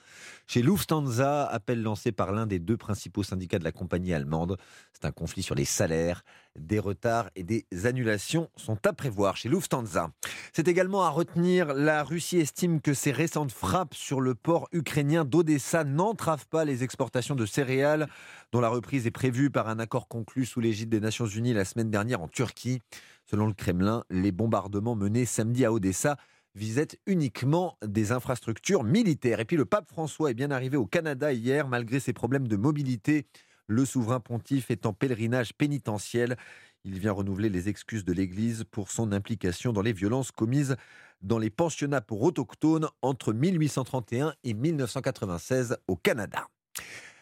chez 0.48 0.62
Lufthansa. 0.62 1.46
Appel 1.46 1.84
lancé 1.84 2.14
par 2.14 2.32
l'un 2.32 2.48
des 2.48 2.60
deux 2.60 2.78
principaux 2.78 3.24
syndicats 3.24 3.60
de 3.60 3.66
la 3.66 3.74
compagnie 3.74 4.14
allemande. 4.14 4.58
C'est 4.94 5.06
un 5.06 5.12
conflit 5.12 5.44
sur 5.44 5.56
les 5.56 5.66
salaires. 5.66 6.24
Des 6.58 6.80
retards 6.80 7.30
et 7.36 7.44
des 7.44 7.66
annulations 7.84 8.50
sont 8.56 8.80
à 8.88 8.94
prévoir 8.94 9.36
chez 9.36 9.50
Lufthansa. 9.50 10.10
C'est 10.54 10.70
également 10.70 11.04
à 11.04 11.10
retenir, 11.10 11.74
la 11.74 12.04
Russie 12.04 12.40
estime 12.40 12.82
que 12.82 12.94
ses 12.94 13.12
récentes 13.12 13.52
frappes 13.52 13.94
sur 13.94 14.22
le 14.22 14.34
port 14.34 14.70
ukrainien 14.72 15.26
d'Odessa 15.26 15.84
n'entravent 15.84 16.48
pas 16.48 16.66
les 16.66 16.84
exportations 16.84 17.36
de 17.36 17.46
céréales 17.46 18.08
dont 18.52 18.62
la 18.62 18.70
reprise 18.70 19.06
est 19.08 19.12
prévue 19.12 19.50
par 19.50 19.68
un 19.68 19.80
accord 19.80 20.08
conclu 20.08 20.46
sous 20.46 20.60
l'égide 20.60 20.90
des 20.90 21.00
Nations 21.00 21.26
Unies 21.26 21.54
la 21.54 21.66
semaine 21.66 21.92
dernière 21.92 22.22
en 22.22 22.28
Turquie. 22.28 22.82
Selon 23.26 23.48
le 23.48 23.54
Kremlin, 23.54 24.04
les 24.10 24.32
bombardements 24.32 24.96
menés 24.96 25.26
samedi 25.26 25.66
à 25.66 25.74
Odessa 25.74 26.18
visaient 26.56 26.88
uniquement 27.06 27.78
des 27.86 28.12
infrastructures 28.12 28.84
militaires. 28.84 29.40
Et 29.40 29.46
puis 29.46 29.58
le 29.58 29.66
pape 29.66 29.90
François 29.90 30.32
est 30.32 30.34
bien 30.34 30.52
arrivé 30.52 30.78
au 30.78 30.86
Canada 30.86 31.32
hier, 31.34 31.68
malgré 31.68 32.00
ses 32.00 32.14
problèmes 32.14 32.48
de 32.48 32.56
mobilité. 32.56 33.28
Le 33.68 33.86
souverain 33.86 34.22
pontife 34.22 34.72
est 34.72 34.86
en 34.86 34.94
pèlerinage 34.94 35.54
pénitentiel. 35.54 36.38
Il 36.86 37.00
vient 37.00 37.12
renouveler 37.12 37.50
les 37.50 37.68
excuses 37.68 38.06
de 38.06 38.14
l'Église 38.14 38.64
pour 38.72 38.92
son 38.92 39.12
implication 39.12 39.74
dans 39.74 39.82
les 39.82 39.94
violences 39.94 40.32
commises 40.32 40.78
dans 41.22 41.40
les 41.40 41.50
pensionnats 41.50 42.02
pour 42.02 42.22
autochtones 42.22 42.88
entre 43.02 43.34
1831 43.34 44.34
et 44.44 44.54
1996 44.54 45.78
au 45.88 45.96
Canada. 45.96 46.48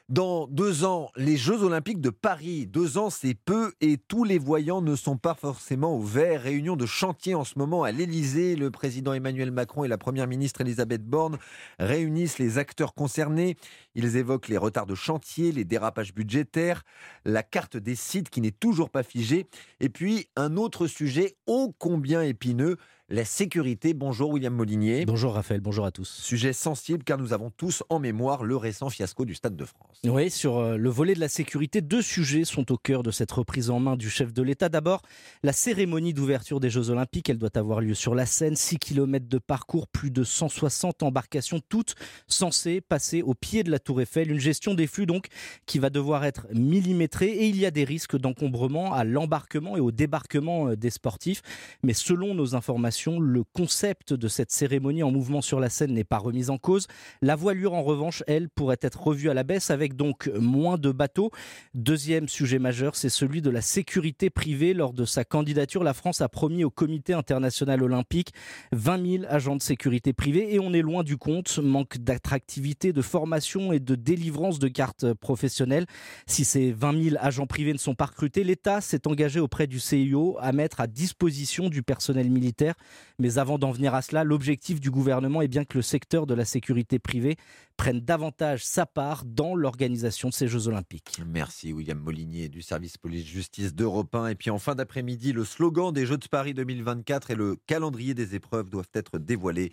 Dans 0.09 0.45
deux 0.45 0.85
ans, 0.85 1.09
les 1.15 1.35
Jeux 1.35 1.63
Olympiques 1.63 1.99
de 1.99 2.11
Paris. 2.11 2.67
Deux 2.67 2.99
ans, 2.99 3.09
c'est 3.09 3.33
peu 3.33 3.73
et 3.81 3.97
tous 3.97 4.23
les 4.23 4.37
voyants 4.37 4.83
ne 4.83 4.95
sont 4.95 5.17
pas 5.17 5.33
forcément 5.33 5.95
au 5.95 5.99
vert. 5.99 6.43
Réunion 6.43 6.75
de 6.75 6.85
chantier 6.85 7.33
en 7.33 7.43
ce 7.43 7.57
moment 7.57 7.81
à 7.81 7.91
l'Elysée. 7.91 8.55
Le 8.55 8.69
président 8.69 9.13
Emmanuel 9.13 9.49
Macron 9.49 9.83
et 9.83 9.87
la 9.87 9.97
première 9.97 10.27
ministre 10.27 10.61
Elisabeth 10.61 11.03
Borne 11.03 11.39
réunissent 11.79 12.37
les 12.37 12.59
acteurs 12.59 12.93
concernés. 12.93 13.57
Ils 13.95 14.15
évoquent 14.15 14.47
les 14.47 14.57
retards 14.57 14.85
de 14.85 14.93
chantier, 14.93 15.51
les 15.51 15.65
dérapages 15.65 16.13
budgétaires, 16.13 16.83
la 17.25 17.41
carte 17.41 17.75
des 17.75 17.95
sites 17.95 18.29
qui 18.29 18.41
n'est 18.41 18.51
toujours 18.51 18.91
pas 18.91 19.01
figée. 19.01 19.47
Et 19.79 19.89
puis, 19.89 20.27
un 20.35 20.55
autre 20.55 20.85
sujet 20.85 21.35
ô 21.47 21.73
combien 21.79 22.21
épineux, 22.21 22.77
la 23.09 23.23
sécurité. 23.23 23.93
Bonjour 23.93 24.31
William 24.31 24.53
Molinier. 24.53 25.05
Bonjour 25.05 25.33
Raphaël, 25.33 25.61
bonjour 25.61 25.85
à 25.85 25.91
tous. 25.91 26.09
Sujet 26.09 26.53
sensible 26.53 27.03
car 27.03 27.19
nous 27.19 27.33
avons 27.33 27.51
tous 27.51 27.83
en 27.89 27.99
mémoire 27.99 28.43
le 28.43 28.57
récent 28.57 28.89
fiasco 28.89 29.25
du 29.25 29.35
Stade 29.35 29.55
de 29.55 29.65
France. 29.65 29.99
Oui, 30.05 30.31
sur 30.31 30.57
euh, 30.57 30.77
le 30.77 30.89
volet 30.89 31.13
de 31.13 31.19
la 31.19 31.27
sécurité, 31.27 31.81
deux 31.81 32.01
sujets 32.01 32.45
sont 32.45 32.71
au 32.71 32.77
cœur 32.77 33.03
de 33.03 33.11
cette 33.11 33.31
reprise 33.31 33.69
en 33.69 33.79
main 33.79 33.95
du 33.95 34.09
chef 34.09 34.33
de 34.33 34.41
l'État. 34.41 34.69
D'abord, 34.69 35.03
la 35.43 35.53
cérémonie 35.53 36.13
d'ouverture 36.13 36.59
des 36.59 36.71
Jeux 36.71 36.89
Olympiques, 36.89 37.29
elle 37.29 37.37
doit 37.37 37.55
avoir 37.55 37.79
lieu 37.79 37.93
sur 37.93 38.15
la 38.15 38.25
Seine, 38.25 38.55
6 38.55 38.79
km 38.79 39.27
de 39.27 39.37
parcours, 39.37 39.87
plus 39.87 40.09
de 40.09 40.23
160 40.23 41.03
embarcations, 41.03 41.61
toutes 41.69 41.93
censées 42.27 42.81
passer 42.81 43.21
au 43.21 43.35
pied 43.35 43.63
de 43.63 43.69
la 43.69 43.77
Tour 43.77 44.01
Eiffel. 44.01 44.31
Une 44.31 44.39
gestion 44.39 44.73
des 44.73 44.87
flux 44.87 45.05
donc 45.05 45.27
qui 45.67 45.77
va 45.77 45.91
devoir 45.91 46.25
être 46.25 46.47
millimétrée 46.53 47.29
et 47.29 47.47
il 47.47 47.57
y 47.57 47.67
a 47.67 47.71
des 47.71 47.83
risques 47.83 48.17
d'encombrement 48.17 48.93
à 48.93 49.03
l'embarquement 49.03 49.77
et 49.77 49.79
au 49.79 49.91
débarquement 49.91 50.69
euh, 50.69 50.75
des 50.75 50.89
sportifs. 50.89 51.43
Mais 51.83 51.93
selon 51.93 52.33
nos 52.33 52.55
informations, 52.55 52.94
le 53.05 53.43
concept 53.43 54.13
de 54.13 54.27
cette 54.27 54.51
cérémonie 54.51 55.03
en 55.03 55.11
mouvement 55.11 55.41
sur 55.41 55.59
la 55.59 55.69
scène 55.69 55.93
n'est 55.93 56.03
pas 56.03 56.17
remis 56.17 56.49
en 56.49 56.57
cause. 56.57 56.87
La 57.21 57.35
voilure, 57.35 57.73
en 57.73 57.83
revanche, 57.83 58.23
elle, 58.27 58.49
pourrait 58.49 58.77
être 58.81 59.01
revue 59.01 59.29
à 59.29 59.33
la 59.33 59.43
baisse 59.43 59.69
avec 59.69 59.95
donc 59.95 60.29
moins 60.39 60.77
de 60.77 60.91
bateaux. 60.91 61.31
Deuxième 61.73 62.27
sujet 62.27 62.59
majeur, 62.59 62.95
c'est 62.95 63.09
celui 63.09 63.41
de 63.41 63.49
la 63.49 63.61
sécurité 63.61 64.29
privée. 64.29 64.73
Lors 64.73 64.93
de 64.93 65.05
sa 65.05 65.23
candidature, 65.23 65.83
la 65.83 65.93
France 65.93 66.21
a 66.21 66.29
promis 66.29 66.63
au 66.63 66.69
Comité 66.69 67.13
international 67.13 67.83
olympique 67.83 68.33
20 68.71 69.19
000 69.19 69.23
agents 69.29 69.55
de 69.55 69.61
sécurité 69.61 70.13
privée 70.13 70.53
et 70.53 70.59
on 70.59 70.73
est 70.73 70.81
loin 70.81 71.03
du 71.03 71.17
compte. 71.17 71.59
Manque 71.59 71.97
d'attractivité, 71.97 72.93
de 72.93 73.01
formation 73.01 73.71
et 73.71 73.79
de 73.79 73.95
délivrance 73.95 74.59
de 74.59 74.67
cartes 74.67 75.13
professionnelles. 75.13 75.85
Si 76.27 76.45
ces 76.45 76.71
20 76.71 77.03
000 77.03 77.15
agents 77.19 77.47
privés 77.47 77.73
ne 77.73 77.77
sont 77.77 77.95
pas 77.95 78.05
recrutés, 78.05 78.43
l'État 78.43 78.81
s'est 78.81 79.07
engagé 79.07 79.39
auprès 79.39 79.67
du 79.67 79.79
CIO 79.79 80.37
à 80.39 80.51
mettre 80.51 80.79
à 80.79 80.87
disposition 80.87 81.69
du 81.69 81.83
personnel 81.83 82.29
militaire 82.29 82.75
mais 83.19 83.37
avant 83.37 83.57
d'en 83.57 83.71
venir 83.71 83.93
à 83.93 84.01
cela, 84.01 84.23
l'objectif 84.23 84.79
du 84.79 84.91
gouvernement 84.91 85.41
est 85.41 85.47
bien 85.47 85.65
que 85.65 85.77
le 85.77 85.81
secteur 85.81 86.25
de 86.25 86.33
la 86.33 86.45
sécurité 86.45 86.99
privée 86.99 87.37
prenne 87.77 87.99
davantage 87.99 88.65
sa 88.65 88.85
part 88.85 89.23
dans 89.25 89.55
l'organisation 89.55 90.29
de 90.29 90.33
ces 90.33 90.47
Jeux 90.47 90.67
Olympiques. 90.67 91.21
Merci 91.25 91.73
William 91.73 91.99
Molinier 91.99 92.49
du 92.49 92.61
service 92.61 92.97
police-justice 92.97 93.73
d'Europe 93.73 94.13
1. 94.13 94.27
Et 94.27 94.35
puis 94.35 94.49
en 94.49 94.59
fin 94.59 94.75
d'après-midi, 94.75 95.33
le 95.33 95.45
slogan 95.45 95.91
des 95.91 96.05
Jeux 96.05 96.17
de 96.17 96.27
Paris 96.27 96.53
2024 96.53 97.31
et 97.31 97.35
le 97.35 97.57
calendrier 97.67 98.13
des 98.13 98.35
épreuves 98.35 98.69
doivent 98.69 98.89
être 98.93 99.19
dévoilés 99.19 99.71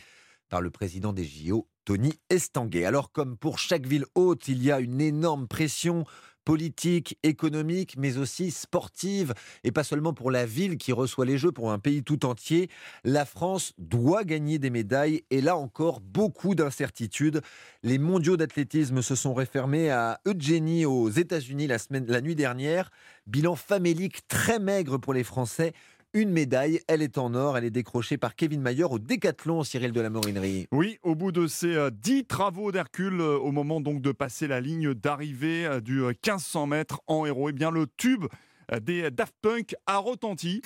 par 0.48 0.60
le 0.60 0.70
président 0.70 1.14
des 1.14 1.24
JO, 1.24 1.66
Tony 1.86 2.12
Estanguet. 2.28 2.84
Alors 2.84 3.10
comme 3.10 3.38
pour 3.38 3.58
chaque 3.58 3.86
ville 3.86 4.04
haute, 4.14 4.48
il 4.48 4.62
y 4.62 4.70
a 4.70 4.80
une 4.80 5.00
énorme 5.00 5.48
pression 5.48 6.04
politique, 6.44 7.18
économique, 7.22 7.96
mais 7.96 8.18
aussi 8.18 8.50
sportive, 8.50 9.34
et 9.64 9.72
pas 9.72 9.84
seulement 9.84 10.12
pour 10.12 10.30
la 10.30 10.46
ville 10.46 10.76
qui 10.76 10.92
reçoit 10.92 11.24
les 11.24 11.38
Jeux, 11.38 11.52
pour 11.52 11.72
un 11.72 11.78
pays 11.78 12.02
tout 12.02 12.26
entier. 12.26 12.68
La 13.04 13.24
France 13.24 13.72
doit 13.78 14.24
gagner 14.24 14.58
des 14.58 14.70
médailles, 14.70 15.24
et 15.30 15.40
là 15.40 15.56
encore, 15.56 16.00
beaucoup 16.00 16.54
d'incertitudes. 16.54 17.40
Les 17.82 17.98
mondiaux 17.98 18.36
d'athlétisme 18.36 19.02
se 19.02 19.14
sont 19.14 19.34
refermés 19.34 19.90
à 19.90 20.20
Eugénie 20.26 20.86
aux 20.86 21.10
États-Unis 21.10 21.66
la, 21.66 21.78
la 21.90 22.20
nuit 22.20 22.36
dernière. 22.36 22.90
Bilan 23.26 23.54
famélique 23.54 24.26
très 24.28 24.58
maigre 24.58 24.98
pour 24.98 25.14
les 25.14 25.24
Français 25.24 25.72
une 26.14 26.30
médaille. 26.30 26.80
Elle 26.88 27.02
est 27.02 27.18
en 27.18 27.34
or. 27.34 27.56
Elle 27.56 27.64
est 27.64 27.70
décrochée 27.70 28.18
par 28.18 28.34
Kevin 28.34 28.60
Mayer 28.60 28.84
au 28.84 28.98
décathlon, 28.98 29.64
Cyril 29.64 29.92
de 29.92 30.00
la 30.00 30.10
Morinerie. 30.10 30.66
Oui, 30.72 30.98
au 31.02 31.14
bout 31.14 31.32
de 31.32 31.46
ces 31.46 31.74
euh, 31.74 31.90
dix 31.90 32.24
travaux 32.24 32.72
d'Hercule, 32.72 33.20
euh, 33.20 33.38
au 33.38 33.52
moment 33.52 33.80
donc 33.80 34.02
de 34.02 34.12
passer 34.12 34.46
la 34.46 34.60
ligne 34.60 34.94
d'arrivée 34.94 35.66
euh, 35.66 35.80
du 35.80 36.00
1500 36.00 36.66
mètres 36.66 37.00
en 37.06 37.26
héros, 37.26 37.48
eh 37.48 37.52
bien 37.52 37.70
le 37.70 37.86
tube 37.96 38.26
des 38.80 39.10
Daft 39.10 39.34
Punk 39.42 39.74
a 39.86 39.98
retenti. 39.98 40.62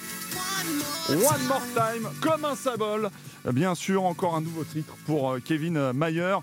One 1.08 1.46
more 1.46 1.62
time, 1.74 2.08
comme 2.20 2.44
un 2.44 2.56
symbole. 2.56 3.10
Bien 3.52 3.74
sûr, 3.74 4.04
encore 4.04 4.34
un 4.34 4.40
nouveau 4.40 4.64
titre 4.64 4.94
pour 5.06 5.36
Kevin 5.44 5.92
Mayer. 5.92 6.36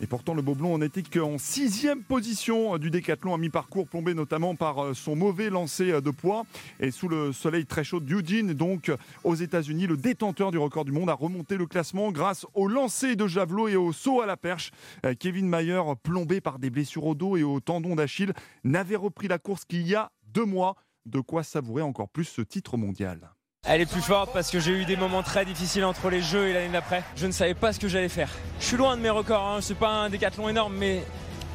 Et 0.00 0.06
pourtant, 0.06 0.34
le 0.34 0.42
Boblon 0.42 0.78
n'était 0.78 1.02
qu'en 1.02 1.38
sixième 1.38 2.02
position 2.02 2.74
euh, 2.74 2.78
du 2.78 2.88
décathlon 2.90 3.34
à 3.34 3.38
mi-parcours, 3.38 3.88
plombé 3.88 4.14
notamment 4.14 4.54
par 4.54 4.84
euh, 4.84 4.94
son 4.94 5.16
mauvais 5.16 5.50
lancer 5.50 5.90
euh, 5.90 6.00
de 6.00 6.10
poids. 6.10 6.46
Et 6.78 6.92
sous 6.92 7.08
le 7.08 7.32
soleil 7.32 7.66
très 7.66 7.82
chaud 7.82 7.98
d'Eugene, 7.98 8.54
donc 8.54 8.92
aux 9.24 9.34
États-Unis, 9.34 9.88
le 9.88 9.96
détenteur 9.96 10.52
du 10.52 10.58
record 10.58 10.84
du 10.84 10.92
monde 10.92 11.10
a 11.10 11.14
remonté 11.14 11.56
le 11.56 11.66
classement 11.66 12.12
grâce 12.12 12.46
au 12.54 12.68
lancer 12.68 13.16
de 13.16 13.26
javelot 13.26 13.66
et 13.66 13.76
au 13.76 13.92
saut 13.92 14.20
à 14.20 14.26
la 14.26 14.36
perche. 14.36 14.70
Kevin 15.18 15.48
Mayer, 15.48 15.82
plombé 16.02 16.40
par 16.40 16.58
des 16.58 16.70
blessures 16.70 17.06
au 17.06 17.14
dos 17.14 17.36
et 17.36 17.42
au 17.42 17.58
tendon 17.58 17.96
d'Achille, 17.96 18.32
n'avait 18.62 18.96
repris 18.96 19.26
la 19.26 19.38
course 19.38 19.64
qu'il 19.64 19.86
y 19.86 19.94
a 19.94 20.12
deux 20.28 20.44
mois. 20.44 20.76
De 21.06 21.20
quoi 21.20 21.42
savourer 21.42 21.82
encore 21.82 22.08
plus 22.08 22.24
ce 22.24 22.42
titre 22.42 22.76
mondial. 22.76 23.30
Elle 23.70 23.82
est 23.82 23.86
plus 23.86 24.00
forte 24.00 24.32
parce 24.32 24.50
que 24.50 24.60
j'ai 24.60 24.72
eu 24.72 24.86
des 24.86 24.96
moments 24.96 25.22
très 25.22 25.44
difficiles 25.44 25.84
entre 25.84 26.08
les 26.08 26.22
jeux 26.22 26.48
et 26.48 26.54
l'année 26.54 26.70
d'après. 26.72 27.02
Je 27.16 27.26
ne 27.26 27.32
savais 27.32 27.52
pas 27.52 27.70
ce 27.74 27.78
que 27.78 27.86
j'allais 27.86 28.08
faire. 28.08 28.30
Je 28.60 28.64
suis 28.64 28.78
loin 28.78 28.96
de 28.96 29.02
mes 29.02 29.10
records, 29.10 29.46
hein. 29.46 29.58
c'est 29.60 29.74
pas 29.74 29.90
un 29.90 30.08
décathlon 30.08 30.48
énorme, 30.48 30.74
mais 30.74 31.02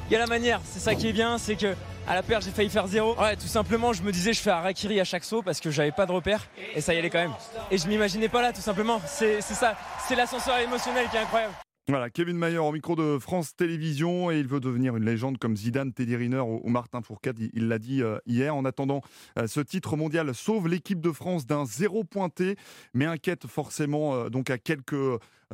il 0.07 0.13
y 0.13 0.15
a 0.15 0.19
la 0.19 0.27
manière. 0.27 0.61
C'est 0.63 0.79
ça 0.79 0.93
qui 0.93 1.07
est 1.07 1.11
bien, 1.13 1.39
c'est 1.39 1.55
que 1.55 1.73
à 2.07 2.13
la 2.13 2.21
paire 2.21 2.39
j'ai 2.41 2.51
failli 2.51 2.69
faire 2.69 2.85
zéro. 2.85 3.19
Ouais, 3.19 3.35
tout 3.35 3.47
simplement, 3.47 3.93
je 3.93 4.03
me 4.03 4.11
disais 4.11 4.31
je 4.31 4.41
fais 4.41 4.51
un 4.51 4.61
rakiri 4.61 4.99
à 4.99 5.05
chaque 5.05 5.23
saut 5.23 5.41
parce 5.41 5.59
que 5.59 5.71
j'avais 5.71 5.91
pas 5.91 6.05
de 6.05 6.11
repère 6.11 6.45
et 6.75 6.81
ça 6.81 6.93
y 6.93 6.99
allait 6.99 7.09
quand 7.09 7.17
même. 7.17 7.33
Et 7.71 7.79
je 7.79 7.87
m'imaginais 7.87 8.29
pas 8.29 8.43
là, 8.43 8.53
tout 8.53 8.61
simplement. 8.61 9.01
C'est 9.07 9.41
ça, 9.41 9.75
c'est 10.07 10.15
l'ascenseur 10.15 10.59
émotionnel 10.59 11.07
qui 11.09 11.17
est 11.17 11.21
incroyable. 11.21 11.53
Voilà, 11.89 12.09
Kevin 12.09 12.37
Mayer 12.37 12.59
au 12.59 12.71
micro 12.71 12.95
de 12.95 13.19
France 13.19 13.57
Télévisions 13.57 14.31
et 14.31 14.39
il 14.39 14.47
veut 14.47 14.61
devenir 14.61 14.95
une 14.95 15.03
légende 15.03 15.37
comme 15.37 15.57
Zidane, 15.57 15.91
Teddy 15.91 16.15
Riner 16.15 16.39
ou 16.39 16.69
Martin 16.69 17.01
Fourcade, 17.01 17.37
il 17.53 17.67
l'a 17.67 17.77
dit 17.77 18.01
euh, 18.01 18.19
hier. 18.25 18.55
En 18.55 18.63
attendant, 18.63 19.01
euh, 19.37 19.47
ce 19.47 19.59
titre 19.59 19.97
mondial 19.97 20.33
sauve 20.33 20.69
l'équipe 20.69 21.01
de 21.01 21.11
France 21.11 21.45
d'un 21.45 21.65
zéro 21.65 22.05
pointé, 22.05 22.55
mais 22.93 23.03
inquiète 23.03 23.47
forcément 23.47 24.15
euh, 24.15 24.29
donc 24.29 24.49
à 24.49 24.57
quelques 24.57 24.95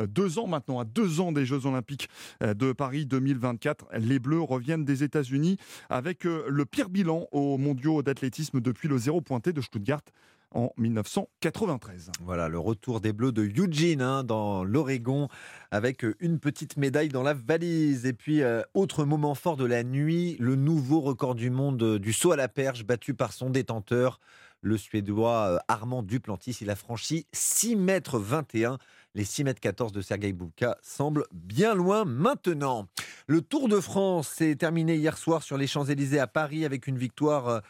deux 0.07 0.37
ans 0.37 0.45
maintenant, 0.45 0.79
à 0.79 0.85
deux 0.85 1.19
ans 1.19 1.31
des 1.31 1.45
Jeux 1.45 1.65
Olympiques 1.65 2.07
de 2.39 2.71
Paris 2.71 3.05
2024. 3.05 3.87
Les 3.97 4.19
Bleus 4.19 4.39
reviennent 4.39 4.85
des 4.85 5.03
États-Unis 5.03 5.57
avec 5.89 6.23
le 6.23 6.63
pire 6.63 6.87
bilan 6.87 7.27
aux 7.33 7.57
mondiaux 7.57 8.01
d'athlétisme 8.01 8.61
depuis 8.61 8.87
le 8.87 8.97
zéro 8.97 9.19
pointé 9.19 9.51
de 9.51 9.59
Stuttgart 9.59 10.03
en 10.51 10.71
1993. 10.77 12.11
Voilà, 12.21 12.47
le 12.47 12.59
retour 12.59 13.01
des 13.01 13.13
Bleus 13.13 13.31
de 13.31 13.43
Eugene 13.43 14.01
hein, 14.01 14.23
dans 14.23 14.63
l'Oregon 14.63 15.27
avec 15.71 16.03
euh, 16.03 16.15
une 16.19 16.39
petite 16.39 16.77
médaille 16.77 17.09
dans 17.09 17.23
la 17.23 17.33
valise. 17.33 18.05
Et 18.05 18.13
puis, 18.13 18.41
euh, 18.41 18.61
autre 18.73 19.05
moment 19.05 19.35
fort 19.35 19.57
de 19.57 19.65
la 19.65 19.83
nuit, 19.83 20.37
le 20.39 20.55
nouveau 20.55 21.01
record 21.01 21.35
du 21.35 21.49
monde 21.49 21.81
euh, 21.83 21.99
du 21.99 22.13
saut 22.13 22.31
à 22.31 22.35
la 22.35 22.47
perche 22.47 22.85
battu 22.85 23.13
par 23.13 23.33
son 23.33 23.49
détenteur, 23.49 24.19
le 24.61 24.77
Suédois 24.77 25.61
Armand 25.67 26.03
Duplantis. 26.03 26.57
Il 26.61 26.69
a 26.69 26.75
franchi 26.75 27.27
6 27.31 27.75
mètres 27.75 28.19
21. 28.19 28.77
Les 29.15 29.23
6 29.23 29.43
mètres 29.43 29.61
14 29.61 29.91
de 29.91 30.01
Sergei 30.01 30.33
Bouka 30.33 30.77
semblent 30.81 31.25
bien 31.31 31.73
loin 31.73 32.05
maintenant. 32.05 32.87
Le 33.27 33.41
Tour 33.41 33.67
de 33.67 33.79
France 33.79 34.27
s'est 34.27 34.55
terminé 34.55 34.95
hier 34.95 35.17
soir 35.17 35.41
sur 35.41 35.57
les 35.57 35.65
Champs-Élysées 35.65 36.19
à 36.19 36.27
Paris 36.27 36.63
avec 36.63 36.87
une 36.87 36.97
victoire 36.97 37.61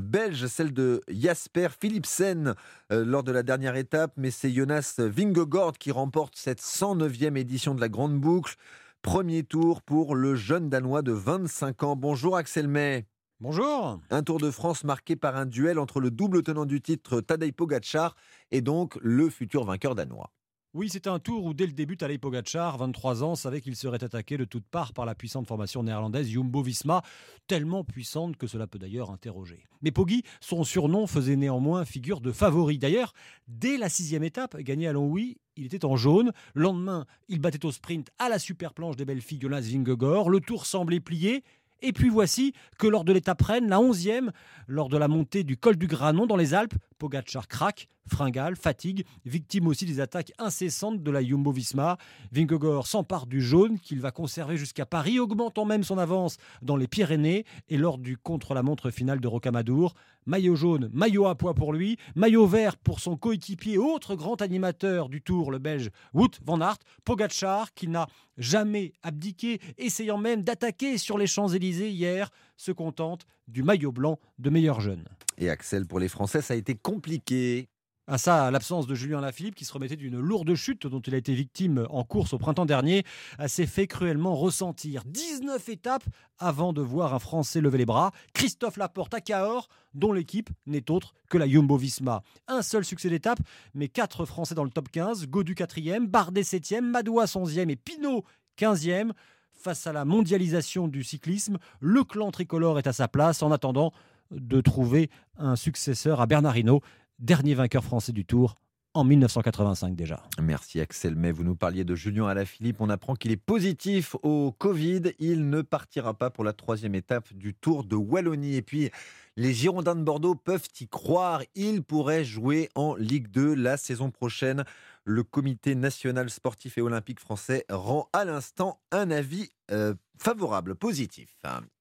belge, 0.00 0.46
celle 0.46 0.72
de 0.72 1.02
Jasper 1.08 1.68
Philipsen 1.80 2.54
euh, 2.92 3.04
lors 3.04 3.22
de 3.22 3.32
la 3.32 3.42
dernière 3.42 3.76
étape, 3.76 4.12
mais 4.16 4.30
c'est 4.30 4.50
Jonas 4.50 4.96
Vingegaard 4.98 5.74
qui 5.78 5.90
remporte 5.90 6.34
cette 6.36 6.60
109e 6.60 7.36
édition 7.36 7.74
de 7.74 7.80
la 7.80 7.88
Grande 7.88 8.18
Boucle. 8.18 8.54
Premier 9.02 9.44
tour 9.44 9.82
pour 9.82 10.14
le 10.14 10.34
jeune 10.34 10.68
Danois 10.68 11.02
de 11.02 11.12
25 11.12 11.82
ans. 11.82 11.96
Bonjour 11.96 12.36
Axel 12.36 12.68
May. 12.68 13.06
Bonjour. 13.38 14.00
Un 14.10 14.22
Tour 14.22 14.38
de 14.38 14.50
France 14.50 14.82
marqué 14.82 15.14
par 15.14 15.36
un 15.36 15.44
duel 15.44 15.78
entre 15.78 16.00
le 16.00 16.10
double 16.10 16.42
tenant 16.42 16.64
du 16.64 16.80
titre 16.80 17.20
Tadej 17.20 17.52
Pogacar 17.52 18.16
et 18.50 18.62
donc 18.62 18.98
le 19.02 19.28
futur 19.28 19.64
vainqueur 19.64 19.94
danois. 19.94 20.32
Oui, 20.78 20.90
c'est 20.90 21.06
un 21.06 21.18
tour 21.18 21.46
où 21.46 21.54
dès 21.54 21.64
le 21.64 21.72
début, 21.72 21.96
Tadej 21.96 22.18
Pogacar, 22.18 22.76
23 22.76 23.24
ans, 23.24 23.34
savait 23.34 23.62
qu'il 23.62 23.74
serait 23.74 24.04
attaqué 24.04 24.36
de 24.36 24.44
toutes 24.44 24.66
parts 24.66 24.92
par 24.92 25.06
la 25.06 25.14
puissante 25.14 25.46
formation 25.46 25.82
néerlandaise 25.82 26.28
Jumbo-Visma, 26.28 27.00
tellement 27.46 27.82
puissante 27.82 28.36
que 28.36 28.46
cela 28.46 28.66
peut 28.66 28.78
d'ailleurs 28.78 29.10
interroger. 29.10 29.64
Mais 29.80 29.90
Poggi, 29.90 30.22
son 30.42 30.64
surnom 30.64 31.06
faisait 31.06 31.36
néanmoins 31.36 31.86
figure 31.86 32.20
de 32.20 32.30
favori. 32.30 32.76
D'ailleurs, 32.76 33.14
dès 33.48 33.78
la 33.78 33.88
sixième 33.88 34.22
étape, 34.22 34.54
gagnée 34.58 34.86
à 34.86 34.92
Longwy, 34.92 35.38
il 35.56 35.64
était 35.64 35.86
en 35.86 35.96
jaune. 35.96 36.32
Le 36.52 36.64
lendemain, 36.64 37.06
il 37.28 37.40
battait 37.40 37.64
au 37.64 37.72
sprint 37.72 38.10
à 38.18 38.28
la 38.28 38.38
super 38.38 38.74
planche 38.74 38.96
des 38.96 39.06
belles 39.06 39.22
filles 39.22 39.40
Jonas 39.40 39.62
Vingegaard. 39.62 40.28
Le 40.28 40.40
tour 40.40 40.66
semblait 40.66 41.00
plié. 41.00 41.42
Et 41.80 41.94
puis 41.94 42.10
voici 42.10 42.52
que 42.78 42.86
lors 42.86 43.04
de 43.04 43.14
l'étape 43.14 43.40
Rennes, 43.40 43.70
la 43.70 43.78
11e, 43.78 44.28
lors 44.66 44.90
de 44.90 44.98
la 44.98 45.08
montée 45.08 45.42
du 45.42 45.56
col 45.56 45.76
du 45.76 45.86
Granon 45.86 46.26
dans 46.26 46.36
les 46.36 46.52
Alpes, 46.52 46.74
Pogacar 46.98 47.48
craque, 47.48 47.88
fringale, 48.06 48.56
fatigue, 48.56 49.04
victime 49.24 49.66
aussi 49.66 49.84
des 49.84 50.00
attaques 50.00 50.32
incessantes 50.38 51.02
de 51.02 51.10
la 51.10 51.22
Jumbo-Visma. 51.22 51.98
Vingegaard 52.32 52.86
s'empare 52.86 53.26
du 53.26 53.40
jaune 53.40 53.78
qu'il 53.78 54.00
va 54.00 54.10
conserver 54.10 54.56
jusqu'à 54.56 54.86
Paris, 54.86 55.18
augmentant 55.18 55.64
même 55.64 55.84
son 55.84 55.98
avance 55.98 56.36
dans 56.62 56.76
les 56.76 56.86
Pyrénées 56.86 57.44
et 57.68 57.76
lors 57.76 57.98
du 57.98 58.16
contre-la-montre 58.16 58.90
final 58.90 59.20
de 59.20 59.28
Rocamadour. 59.28 59.94
Maillot 60.26 60.56
jaune, 60.56 60.90
maillot 60.92 61.26
à 61.26 61.36
poids 61.36 61.54
pour 61.54 61.72
lui, 61.72 61.98
maillot 62.16 62.46
vert 62.46 62.76
pour 62.76 62.98
son 62.98 63.16
coéquipier, 63.16 63.78
autre 63.78 64.16
grand 64.16 64.42
animateur 64.42 65.08
du 65.08 65.22
Tour, 65.22 65.52
le 65.52 65.58
Belge 65.58 65.90
Wout 66.14 66.32
van 66.44 66.60
Aert, 66.60 66.78
Pogacar 67.04 67.72
qui 67.74 67.86
n'a 67.86 68.08
jamais 68.36 68.92
abdiqué, 69.02 69.60
essayant 69.78 70.18
même 70.18 70.42
d'attaquer 70.42 70.98
sur 70.98 71.16
les 71.16 71.28
Champs-Élysées 71.28 71.90
hier, 71.90 72.30
se 72.56 72.72
contente 72.72 73.26
du 73.46 73.62
maillot 73.62 73.92
blanc 73.92 74.18
de 74.38 74.50
meilleur 74.50 74.80
jeune. 74.80 75.04
Et 75.38 75.50
Axel, 75.50 75.86
pour 75.86 76.00
les 76.00 76.08
Français, 76.08 76.42
ça 76.42 76.54
a 76.54 76.56
été 76.56 76.74
compliqué. 76.74 77.68
À 78.08 78.18
ça, 78.18 78.52
l'absence 78.52 78.86
de 78.86 78.94
Julien 78.94 79.20
Lafilippe, 79.20 79.56
qui 79.56 79.64
se 79.64 79.72
remettait 79.72 79.96
d'une 79.96 80.16
lourde 80.20 80.54
chute 80.54 80.86
dont 80.86 81.00
il 81.00 81.14
a 81.14 81.18
été 81.18 81.34
victime 81.34 81.88
en 81.90 82.04
course 82.04 82.34
au 82.34 82.38
printemps 82.38 82.64
dernier, 82.64 83.02
s'est 83.48 83.66
fait 83.66 83.88
cruellement 83.88 84.36
ressentir. 84.36 85.02
19 85.06 85.68
étapes 85.68 86.04
avant 86.38 86.72
de 86.72 86.80
voir 86.82 87.14
un 87.14 87.18
Français 87.18 87.60
lever 87.60 87.78
les 87.78 87.84
bras. 87.84 88.12
Christophe 88.32 88.76
Laporte 88.76 89.12
à 89.14 89.20
Cahors, 89.20 89.68
dont 89.94 90.12
l'équipe 90.12 90.50
n'est 90.66 90.88
autre 90.88 91.14
que 91.28 91.36
la 91.36 91.48
Jumbo 91.48 91.76
Visma. 91.76 92.22
Un 92.46 92.62
seul 92.62 92.84
succès 92.84 93.10
d'étape, 93.10 93.40
mais 93.74 93.88
quatre 93.88 94.24
Français 94.24 94.54
dans 94.54 94.62
le 94.62 94.70
top 94.70 94.88
15. 94.88 95.26
Godu 95.26 95.54
4e, 95.54 96.06
Bardet 96.06 96.42
7e, 96.42 96.82
Madoua 96.82 97.24
11e 97.24 97.70
et 97.70 97.76
Pinot 97.76 98.22
15e. 98.56 99.10
Face 99.52 99.84
à 99.88 99.92
la 99.92 100.04
mondialisation 100.04 100.86
du 100.86 101.02
cyclisme, 101.02 101.58
le 101.80 102.04
clan 102.04 102.30
tricolore 102.30 102.78
est 102.78 102.86
à 102.86 102.92
sa 102.92 103.08
place 103.08 103.42
en 103.42 103.50
attendant 103.50 103.92
de 104.30 104.60
trouver 104.60 105.10
un 105.38 105.56
successeur 105.56 106.20
à 106.20 106.26
Bernard 106.26 106.56
Hinault, 106.56 106.82
dernier 107.18 107.54
vainqueur 107.54 107.84
français 107.84 108.12
du 108.12 108.24
Tour 108.24 108.54
en 108.96 109.04
1985 109.04 109.94
déjà. 109.94 110.22
Merci 110.40 110.80
Axel 110.80 111.16
Mais 111.16 111.30
Vous 111.30 111.44
nous 111.44 111.54
parliez 111.54 111.84
de 111.84 111.94
Julien 111.94 112.26
Alaphilippe. 112.28 112.80
On 112.80 112.88
apprend 112.88 113.14
qu'il 113.14 113.30
est 113.30 113.36
positif 113.36 114.16
au 114.22 114.52
Covid. 114.52 115.12
Il 115.18 115.50
ne 115.50 115.60
partira 115.60 116.14
pas 116.14 116.30
pour 116.30 116.44
la 116.44 116.54
troisième 116.54 116.94
étape 116.94 117.30
du 117.34 117.52
Tour 117.52 117.84
de 117.84 117.94
Wallonie. 117.94 118.56
Et 118.56 118.62
puis, 118.62 118.90
les 119.36 119.52
Girondins 119.52 119.96
de 119.96 120.02
Bordeaux 120.02 120.34
peuvent 120.34 120.68
y 120.80 120.88
croire. 120.88 121.42
Ils 121.54 121.82
pourraient 121.82 122.24
jouer 122.24 122.70
en 122.74 122.94
Ligue 122.94 123.28
2 123.28 123.54
la 123.54 123.76
saison 123.76 124.10
prochaine. 124.10 124.64
Le 125.04 125.22
comité 125.22 125.74
national 125.74 126.30
sportif 126.30 126.78
et 126.78 126.80
olympique 126.80 127.20
français 127.20 127.66
rend 127.68 128.08
à 128.14 128.24
l'instant 128.24 128.80
un 128.92 129.10
avis 129.10 129.50
euh, 129.70 129.94
favorable, 130.18 130.74
positif. 130.74 131.36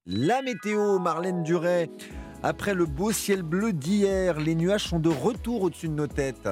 La 0.06 0.42
météo, 0.42 1.00
Marlène 1.00 1.44
Duret. 1.44 1.90
Après 2.48 2.76
le 2.76 2.86
beau 2.86 3.12
ciel 3.12 3.42
bleu 3.42 3.74
d'hier, 3.74 4.40
les 4.40 4.54
nuages 4.54 4.84
sont 4.84 5.00
de 5.00 5.10
retour 5.10 5.64
au-dessus 5.64 5.88
de 5.88 5.96
nos 5.96 6.06
têtes. 6.06 6.48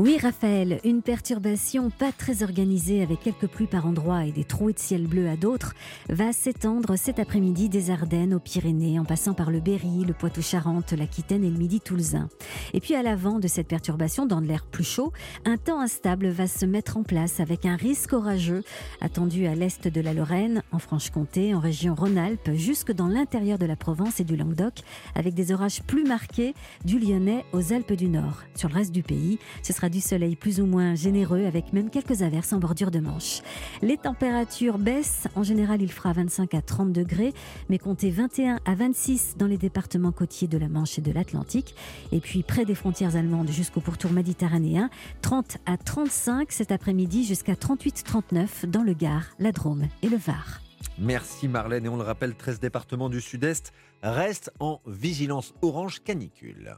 Oui, 0.00 0.16
Raphaël, 0.16 0.80
une 0.82 1.02
perturbation 1.02 1.90
pas 1.90 2.10
très 2.10 2.42
organisée 2.42 3.02
avec 3.02 3.20
quelques 3.20 3.48
pluies 3.48 3.66
par 3.66 3.84
endroits 3.84 4.24
et 4.24 4.32
des 4.32 4.44
trouées 4.44 4.72
de 4.72 4.78
ciel 4.78 5.06
bleu 5.06 5.28
à 5.28 5.36
d'autres 5.36 5.74
va 6.08 6.32
s'étendre 6.32 6.96
cet 6.96 7.18
après-midi 7.18 7.68
des 7.68 7.90
Ardennes 7.90 8.32
aux 8.32 8.40
Pyrénées 8.40 8.98
en 8.98 9.04
passant 9.04 9.34
par 9.34 9.50
le 9.50 9.60
Berry, 9.60 10.06
le 10.06 10.14
Poitou-Charentes, 10.14 10.94
l'Aquitaine 10.94 11.44
et 11.44 11.50
le 11.50 11.58
Midi 11.58 11.82
toulousain. 11.82 12.30
Et 12.72 12.80
puis 12.80 12.94
à 12.94 13.02
l'avant 13.02 13.38
de 13.38 13.46
cette 13.46 13.68
perturbation, 13.68 14.24
dans 14.24 14.40
de 14.40 14.46
l'air 14.46 14.64
plus 14.64 14.84
chaud, 14.84 15.12
un 15.44 15.58
temps 15.58 15.82
instable 15.82 16.28
va 16.28 16.46
se 16.46 16.64
mettre 16.64 16.96
en 16.96 17.02
place 17.02 17.38
avec 17.38 17.66
un 17.66 17.76
risque 17.76 18.14
orageux 18.14 18.62
attendu 19.02 19.46
à 19.48 19.54
l'est 19.54 19.86
de 19.86 20.00
la 20.00 20.14
Lorraine, 20.14 20.62
en 20.72 20.78
Franche-Comté, 20.78 21.54
en 21.54 21.60
région 21.60 21.94
Rhône-Alpes, 21.94 22.52
jusque 22.54 22.92
dans 22.92 23.08
l'intérieur 23.08 23.58
de 23.58 23.66
la 23.66 23.76
Provence 23.76 24.18
et 24.18 24.24
du 24.24 24.38
Languedoc, 24.38 24.80
avec 25.14 25.34
des 25.34 25.52
orages 25.52 25.82
plus 25.82 26.04
marqués 26.04 26.54
du 26.86 26.98
Lyonnais 26.98 27.44
aux 27.52 27.74
Alpes 27.74 27.92
du 27.92 28.08
Nord. 28.08 28.44
Sur 28.54 28.70
le 28.70 28.76
reste 28.76 28.92
du 28.92 29.02
pays, 29.02 29.38
ce 29.62 29.74
sera 29.74 29.89
du 29.90 30.00
soleil 30.00 30.36
plus 30.36 30.60
ou 30.60 30.66
moins 30.66 30.94
généreux 30.94 31.44
avec 31.44 31.72
même 31.72 31.90
quelques 31.90 32.22
averses 32.22 32.52
en 32.52 32.58
bordure 32.58 32.90
de 32.90 33.00
Manche. 33.00 33.42
Les 33.82 33.96
températures 33.96 34.78
baissent. 34.78 35.26
En 35.34 35.42
général, 35.42 35.82
il 35.82 35.92
fera 35.92 36.12
25 36.12 36.54
à 36.54 36.62
30 36.62 36.92
degrés, 36.92 37.32
mais 37.68 37.78
comptez 37.78 38.10
21 38.10 38.60
à 38.64 38.74
26 38.74 39.36
dans 39.36 39.46
les 39.46 39.58
départements 39.58 40.12
côtiers 40.12 40.48
de 40.48 40.58
la 40.58 40.68
Manche 40.68 40.98
et 40.98 41.02
de 41.02 41.12
l'Atlantique. 41.12 41.74
Et 42.12 42.20
puis 42.20 42.42
près 42.42 42.64
des 42.64 42.74
frontières 42.74 43.16
allemandes 43.16 43.50
jusqu'au 43.50 43.80
pourtour 43.80 44.12
méditerranéen, 44.12 44.90
30 45.22 45.58
à 45.66 45.76
35 45.76 46.52
cet 46.52 46.72
après-midi 46.72 47.24
jusqu'à 47.24 47.54
38-39 47.54 48.66
dans 48.66 48.82
le 48.82 48.94
Gard, 48.94 49.24
la 49.38 49.52
Drôme 49.52 49.86
et 50.02 50.08
le 50.08 50.16
Var. 50.16 50.60
Merci 50.98 51.48
Marlène 51.48 51.86
et 51.86 51.88
on 51.88 51.96
le 51.96 52.02
rappelle, 52.02 52.34
13 52.34 52.60
départements 52.60 53.08
du 53.08 53.20
sud-est 53.20 53.72
restent 54.02 54.52
en 54.60 54.80
vigilance 54.86 55.54
orange 55.62 56.02
canicule. 56.02 56.76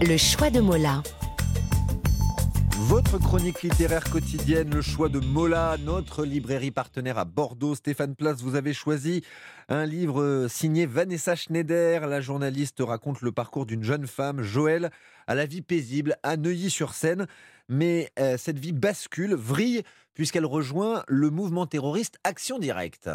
Le 0.00 0.16
choix 0.16 0.48
de 0.48 0.60
Mola. 0.60 1.02
Votre 2.78 3.18
chronique 3.18 3.62
littéraire 3.62 4.04
quotidienne, 4.04 4.70
le 4.74 4.80
choix 4.80 5.08
de 5.08 5.18
Mola, 5.18 5.76
notre 5.84 6.24
librairie 6.24 6.70
partenaire 6.70 7.18
à 7.18 7.24
Bordeaux. 7.24 7.74
Stéphane 7.74 8.14
Place, 8.14 8.42
vous 8.42 8.54
avez 8.54 8.72
choisi 8.72 9.22
un 9.68 9.84
livre 9.84 10.46
signé 10.48 10.86
Vanessa 10.86 11.34
Schneider. 11.34 12.06
La 12.06 12.20
journaliste 12.20 12.80
raconte 12.80 13.20
le 13.20 13.32
parcours 13.32 13.66
d'une 13.66 13.82
jeune 13.82 14.06
femme, 14.06 14.42
Joël, 14.42 14.90
à 15.26 15.34
la 15.34 15.46
vie 15.46 15.62
paisible 15.62 16.16
à 16.22 16.36
Neuilly-sur-Seine. 16.36 17.26
Mais 17.68 18.10
euh, 18.18 18.36
cette 18.38 18.58
vie 18.58 18.72
bascule, 18.72 19.34
vrille, 19.34 19.82
puisqu'elle 20.14 20.46
rejoint 20.46 21.02
le 21.08 21.30
mouvement 21.30 21.66
terroriste 21.66 22.18
Action 22.24 22.58
Directe. 22.58 23.10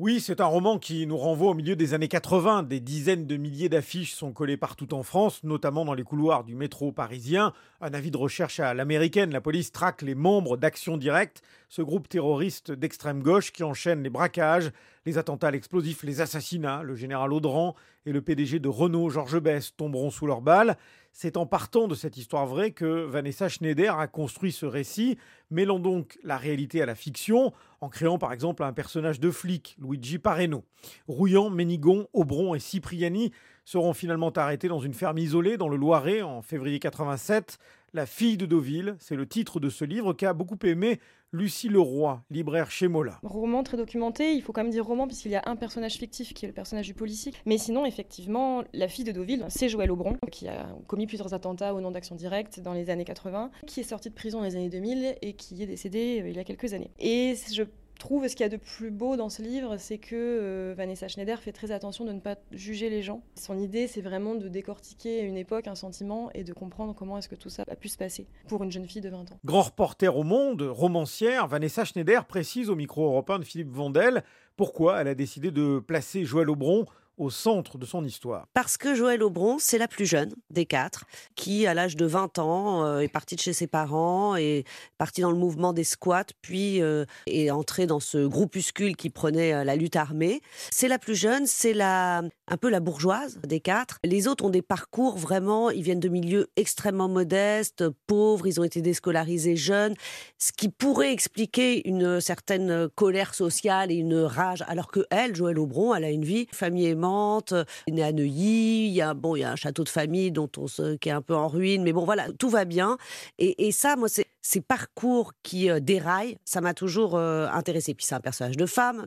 Oui, 0.00 0.18
c'est 0.18 0.40
un 0.40 0.46
roman 0.46 0.78
qui 0.78 1.06
nous 1.06 1.18
renvoie 1.18 1.50
au 1.50 1.54
milieu 1.54 1.76
des 1.76 1.92
années 1.92 2.08
80. 2.08 2.62
Des 2.62 2.80
dizaines 2.80 3.26
de 3.26 3.36
milliers 3.36 3.68
d'affiches 3.68 4.14
sont 4.14 4.32
collées 4.32 4.56
partout 4.56 4.94
en 4.94 5.02
France, 5.02 5.44
notamment 5.44 5.84
dans 5.84 5.92
les 5.92 6.04
couloirs 6.04 6.42
du 6.42 6.54
métro 6.54 6.90
parisien. 6.90 7.52
Un 7.82 7.94
avis 7.94 8.10
de 8.10 8.18
recherche 8.18 8.60
à 8.60 8.74
l'américaine, 8.74 9.30
la 9.30 9.40
police 9.40 9.72
traque 9.72 10.02
les 10.02 10.14
membres 10.14 10.58
d'Action 10.58 10.98
Directe, 10.98 11.40
ce 11.70 11.80
groupe 11.80 12.10
terroriste 12.10 12.70
d'extrême 12.72 13.22
gauche 13.22 13.52
qui 13.52 13.64
enchaîne 13.64 14.02
les 14.02 14.10
braquages, 14.10 14.70
les 15.06 15.16
attentats 15.16 15.48
à 15.48 15.50
l'explosif, 15.50 16.02
les 16.02 16.20
assassinats. 16.20 16.82
Le 16.82 16.94
général 16.94 17.32
Audran 17.32 17.74
et 18.04 18.12
le 18.12 18.20
PDG 18.20 18.58
de 18.58 18.68
Renault, 18.68 19.08
Georges 19.08 19.40
Bess, 19.40 19.74
tomberont 19.74 20.10
sous 20.10 20.26
leurs 20.26 20.42
balles. 20.42 20.76
C'est 21.12 21.38
en 21.38 21.46
partant 21.46 21.88
de 21.88 21.94
cette 21.94 22.18
histoire 22.18 22.44
vraie 22.44 22.72
que 22.72 23.04
Vanessa 23.04 23.48
Schneider 23.48 23.98
a 23.98 24.08
construit 24.08 24.52
ce 24.52 24.66
récit, 24.66 25.16
mêlant 25.50 25.78
donc 25.78 26.18
la 26.22 26.36
réalité 26.36 26.82
à 26.82 26.86
la 26.86 26.94
fiction, 26.94 27.54
en 27.80 27.88
créant 27.88 28.18
par 28.18 28.34
exemple 28.34 28.62
un 28.62 28.74
personnage 28.74 29.20
de 29.20 29.30
flic, 29.30 29.76
Luigi 29.80 30.18
Pareno. 30.18 30.64
Rouillant, 31.08 31.48
Ménigon, 31.48 32.08
Aubron 32.12 32.54
et 32.54 32.60
Cipriani 32.60 33.32
seront 33.70 33.94
finalement 33.94 34.30
arrêtés 34.30 34.66
dans 34.66 34.80
une 34.80 34.94
ferme 34.94 35.18
isolée 35.18 35.56
dans 35.56 35.68
le 35.68 35.76
Loiret 35.76 36.22
en 36.22 36.42
février 36.42 36.80
87. 36.80 37.58
La 37.92 38.04
fille 38.04 38.36
de 38.36 38.44
Deauville, 38.44 38.96
c'est 38.98 39.14
le 39.14 39.28
titre 39.28 39.60
de 39.60 39.68
ce 39.68 39.84
livre 39.84 40.12
qu'a 40.12 40.32
beaucoup 40.32 40.58
aimé 40.64 40.98
Lucie 41.32 41.68
Leroy, 41.68 42.20
libraire 42.30 42.68
chez 42.72 42.88
Mola. 42.88 43.20
Roman 43.22 43.62
très 43.62 43.76
documenté, 43.76 44.34
il 44.34 44.42
faut 44.42 44.52
quand 44.52 44.64
même 44.64 44.72
dire 44.72 44.84
roman 44.84 45.06
puisqu'il 45.06 45.30
y 45.30 45.36
a 45.36 45.42
un 45.46 45.54
personnage 45.54 45.98
fictif 45.98 46.34
qui 46.34 46.46
est 46.46 46.48
le 46.48 46.54
personnage 46.54 46.86
du 46.86 46.94
policier. 46.94 47.32
Mais 47.46 47.58
sinon, 47.58 47.86
effectivement, 47.86 48.64
la 48.72 48.88
fille 48.88 49.04
de 49.04 49.12
Deauville, 49.12 49.46
c'est 49.50 49.68
Joël 49.68 49.92
Aubron, 49.92 50.16
qui 50.32 50.48
a 50.48 50.66
commis 50.88 51.06
plusieurs 51.06 51.32
attentats 51.32 51.72
au 51.72 51.80
nom 51.80 51.92
d'Action 51.92 52.16
Directe 52.16 52.58
dans 52.58 52.72
les 52.72 52.90
années 52.90 53.04
80, 53.04 53.52
qui 53.68 53.78
est 53.78 53.84
sorti 53.84 54.10
de 54.10 54.14
prison 54.14 54.38
dans 54.38 54.46
les 54.46 54.56
années 54.56 54.68
2000 54.68 55.14
et 55.22 55.34
qui 55.34 55.62
est 55.62 55.66
décédé 55.66 56.22
euh, 56.22 56.28
il 56.28 56.34
y 56.34 56.40
a 56.40 56.44
quelques 56.44 56.74
années. 56.74 56.90
Et 56.98 57.36
je 57.52 57.62
trouve 58.00 58.26
ce 58.26 58.34
qu'il 58.34 58.42
y 58.42 58.46
a 58.46 58.48
de 58.48 58.56
plus 58.56 58.90
beau 58.90 59.16
dans 59.16 59.28
ce 59.28 59.42
livre, 59.42 59.76
c'est 59.76 59.98
que 59.98 60.16
euh, 60.16 60.74
Vanessa 60.76 61.06
Schneider 61.06 61.38
fait 61.40 61.52
très 61.52 61.70
attention 61.70 62.04
de 62.04 62.12
ne 62.12 62.18
pas 62.18 62.36
juger 62.50 62.90
les 62.90 63.02
gens. 63.02 63.22
Son 63.36 63.58
idée, 63.58 63.86
c'est 63.86 64.00
vraiment 64.00 64.34
de 64.34 64.48
décortiquer 64.48 65.20
une 65.20 65.36
époque, 65.36 65.68
un 65.68 65.74
sentiment 65.76 66.30
et 66.34 66.42
de 66.42 66.52
comprendre 66.52 66.94
comment 66.94 67.18
est-ce 67.18 67.28
que 67.28 67.36
tout 67.36 67.50
ça 67.50 67.64
a 67.70 67.76
pu 67.76 67.88
se 67.88 67.96
passer 67.96 68.26
pour 68.48 68.64
une 68.64 68.72
jeune 68.72 68.86
fille 68.86 69.02
de 69.02 69.10
20 69.10 69.32
ans. 69.32 69.38
Grand 69.44 69.62
reporter 69.62 70.16
au 70.16 70.24
monde, 70.24 70.62
romancière, 70.62 71.46
Vanessa 71.46 71.84
Schneider 71.84 72.24
précise 72.24 72.70
au 72.70 72.74
micro 72.74 73.04
européen 73.04 73.38
de 73.38 73.44
Philippe 73.44 73.70
Vandel 73.70 74.24
pourquoi 74.56 75.00
elle 75.00 75.08
a 75.08 75.14
décidé 75.14 75.50
de 75.50 75.78
placer 75.78 76.24
Joël 76.24 76.50
Aubron 76.50 76.86
au 77.16 77.30
centre 77.30 77.78
de 77.78 77.84
son 77.84 78.04
histoire. 78.04 78.46
Parce 78.54 78.76
que 78.76 78.94
Joël 78.94 79.22
Aubron, 79.22 79.58
c'est 79.58 79.78
la 79.78 79.88
plus 79.88 80.06
jeune 80.06 80.34
des 80.50 80.64
quatre, 80.64 81.04
qui, 81.34 81.66
à 81.66 81.74
l'âge 81.74 81.96
de 81.96 82.06
20 82.06 82.38
ans, 82.38 82.84
euh, 82.84 83.00
est 83.00 83.08
partie 83.08 83.36
de 83.36 83.40
chez 83.40 83.52
ses 83.52 83.66
parents, 83.66 84.36
est 84.36 84.64
partie 84.98 85.20
dans 85.20 85.30
le 85.30 85.36
mouvement 85.36 85.72
des 85.72 85.84
squats, 85.84 86.24
puis 86.40 86.80
euh, 86.80 87.04
est 87.26 87.50
entrée 87.50 87.86
dans 87.86 88.00
ce 88.00 88.26
groupuscule 88.26 88.96
qui 88.96 89.10
prenait 89.10 89.52
euh, 89.52 89.64
la 89.64 89.76
lutte 89.76 89.96
armée. 89.96 90.40
C'est 90.70 90.88
la 90.88 90.98
plus 90.98 91.14
jeune, 91.14 91.46
c'est 91.46 91.74
la, 91.74 92.22
un 92.50 92.56
peu 92.56 92.68
la 92.68 92.80
bourgeoise 92.80 93.38
des 93.46 93.60
quatre. 93.60 93.98
Les 94.04 94.28
autres 94.28 94.44
ont 94.44 94.50
des 94.50 94.62
parcours 94.62 95.16
vraiment, 95.16 95.70
ils 95.70 95.82
viennent 95.82 96.00
de 96.00 96.08
milieux 96.08 96.48
extrêmement 96.56 97.08
modestes, 97.08 97.84
pauvres, 98.06 98.46
ils 98.46 98.60
ont 98.60 98.64
été 98.64 98.82
déscolarisés 98.82 99.56
jeunes, 99.56 99.94
ce 100.38 100.52
qui 100.52 100.68
pourrait 100.68 101.12
expliquer 101.12 101.88
une 101.88 102.20
certaine 102.20 102.88
colère 102.94 103.34
sociale 103.34 103.90
et 103.92 103.94
une 103.94 104.16
rage, 104.16 104.64
alors 104.66 104.88
que 104.88 105.06
elle, 105.10 105.34
Joël 105.34 105.58
Aubron, 105.58 105.94
elle 105.94 106.04
a 106.04 106.10
une 106.10 106.24
vie, 106.24 106.46
famille 106.52 106.86
aimante, 106.86 107.54
il 107.86 107.98
est 107.98 108.02
à 108.02 108.12
Neuilly, 108.12 108.86
il 108.86 108.92
y 108.92 109.00
a, 109.00 109.14
bon, 109.14 109.36
il 109.36 109.40
y 109.40 109.44
a 109.44 109.52
un 109.52 109.56
château 109.56 109.84
de 109.84 109.88
famille 109.88 110.32
dont 110.32 110.50
on 110.56 110.66
se, 110.66 110.96
qui 110.96 111.08
est 111.08 111.12
un 111.12 111.22
peu 111.22 111.34
en 111.34 111.48
ruine, 111.48 111.82
mais 111.82 111.92
bon, 111.92 112.04
voilà, 112.04 112.26
tout 112.38 112.48
va 112.48 112.64
bien. 112.64 112.98
Et, 113.38 113.70
ça, 113.72 113.96
moi, 113.96 114.08
c'est 114.08 114.26
ces 114.42 114.60
parcours 114.60 115.32
qui 115.42 115.68
déraillent, 115.80 116.36
ça 116.44 116.60
m'a 116.60 116.74
toujours 116.74 117.16
euh, 117.16 117.48
intéressé. 117.48 117.94
Puis 117.94 118.06
c'est 118.06 118.14
un 118.14 118.20
personnage 118.20 118.56
de 118.56 118.66
femme. 118.66 119.06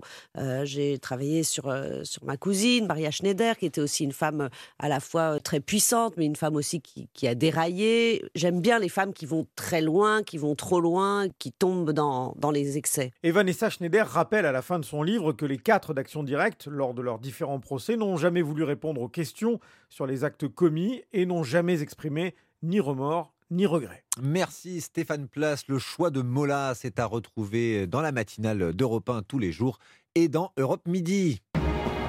J'ai 0.64 0.98
travaillé 1.00 1.44
sur, 1.44 1.74
sur 2.04 2.24
ma 2.24 2.38
cousine, 2.38 2.88
Maria 2.88 3.12
Schneider, 3.12 3.58
qui 3.58 3.66
était 3.66 3.82
aussi 3.82 4.04
une 4.04 4.12
femme 4.12 4.50
à 4.80 4.90
la 4.90 5.00
fois 5.00 5.40
très 5.40 5.60
puissante, 5.60 6.16
mais 6.18 6.26
une 6.26 6.36
femme 6.36 6.56
aussi 6.56 6.82
qui, 6.82 7.08
qui 7.14 7.28
a 7.28 7.36
déraillé. 7.36 8.26
J'aime 8.36 8.62
bien 8.62 8.80
les 8.80 8.90
femmes 8.90 9.14
qui 9.14 9.26
vont 9.26 9.48
très 9.56 9.82
loin, 9.82 10.24
qui 10.24 10.38
vont 10.38 10.56
trop 10.56 10.80
loin, 10.80 11.28
qui 11.40 11.52
tombent 11.52 11.92
dans, 11.92 12.34
dans 12.38 12.52
les 12.52 12.78
excès. 12.78 13.12
Et 13.24 13.32
Vanessa 13.32 13.70
Schneider 13.70 14.08
rappelle 14.08 14.46
à 14.46 14.52
la 14.52 14.62
fin 14.62 14.80
de 14.80 14.86
son 14.86 15.04
livre 15.04 15.34
que 15.34 15.46
les 15.46 15.58
quatre 15.58 15.94
d'Action 15.94 16.24
Directe, 16.24 16.68
lors 16.68 16.94
de 16.94 17.02
leurs 17.02 17.20
différents 17.20 17.60
procès, 17.60 17.98
n'ont 17.98 18.18
jamais 18.18 18.42
voulu 18.42 18.64
répondre 18.64 19.02
aux 19.02 19.10
questions 19.10 19.60
sur 19.90 20.06
les 20.06 20.24
actes 20.24 20.48
commis 20.48 21.04
et 21.14 21.26
n'ont 21.26 21.44
jamais 21.44 21.82
exprimé 21.82 22.36
ni 22.62 22.80
remords 22.80 23.34
ni 23.54 23.66
regret. 23.66 24.04
Merci 24.22 24.82
Stéphane 24.82 25.28
Place. 25.28 25.68
Le 25.68 25.80
choix 25.80 26.10
de 26.10 26.22
Mola, 26.22 26.74
c'est 26.76 27.00
à 27.00 27.06
retrouver 27.06 27.88
dans 27.88 28.02
la 28.02 28.12
matinale 28.12 28.74
d'Europe 28.74 29.10
1 29.10 29.22
tous 29.24 29.40
les 29.40 29.52
jours 29.52 29.80
et 30.16 30.28
dans 30.28 30.52
Europe 30.58 30.88
Midi. 30.88 31.42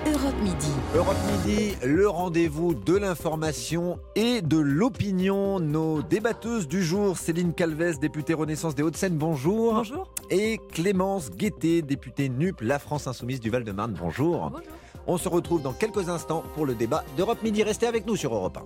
Europe 0.07 0.35
Midi. 0.43 0.73
Europe 0.95 1.17
Midi, 1.33 1.77
le 1.83 2.07
rendez-vous 2.09 2.75
de 2.75 2.95
l'information 2.95 3.99
et 4.17 4.43
de 4.43 4.59
l'opinion. 4.59 5.61
Nos 5.61 6.03
débatteuses 6.03 6.69
du 6.69 6.83
jour, 6.83 7.17
Céline 7.17 7.55
Calvez, 7.55 7.95
députée 7.99 8.35
Renaissance 8.35 8.75
des 8.75 8.83
Hauts-de-Seine, 8.83 9.17
bonjour. 9.17 9.75
Bonjour. 9.75 10.13
Et 10.31 10.59
Clémence 10.73 11.31
Guettet, 11.31 11.81
députée 11.81 12.29
NUP, 12.29 12.61
La 12.61 12.79
France 12.79 13.07
Insoumise 13.07 13.41
du 13.41 13.49
Val-de-Marne, 13.49 13.97
bonjour. 13.99 14.51
Bonjour. 14.51 14.61
On 15.07 15.19
se 15.19 15.29
retrouve 15.29 15.63
dans 15.63 15.73
quelques 15.73 16.09
instants 16.09 16.45
pour 16.55 16.65
le 16.67 16.75
débat 16.75 17.05
d'Europe 17.17 17.43
Midi. 17.43 17.63
Restez 17.63 17.87
avec 17.87 18.07
nous 18.07 18.17
sur 18.17 18.35
Europe 18.35 18.57
1. 18.57 18.63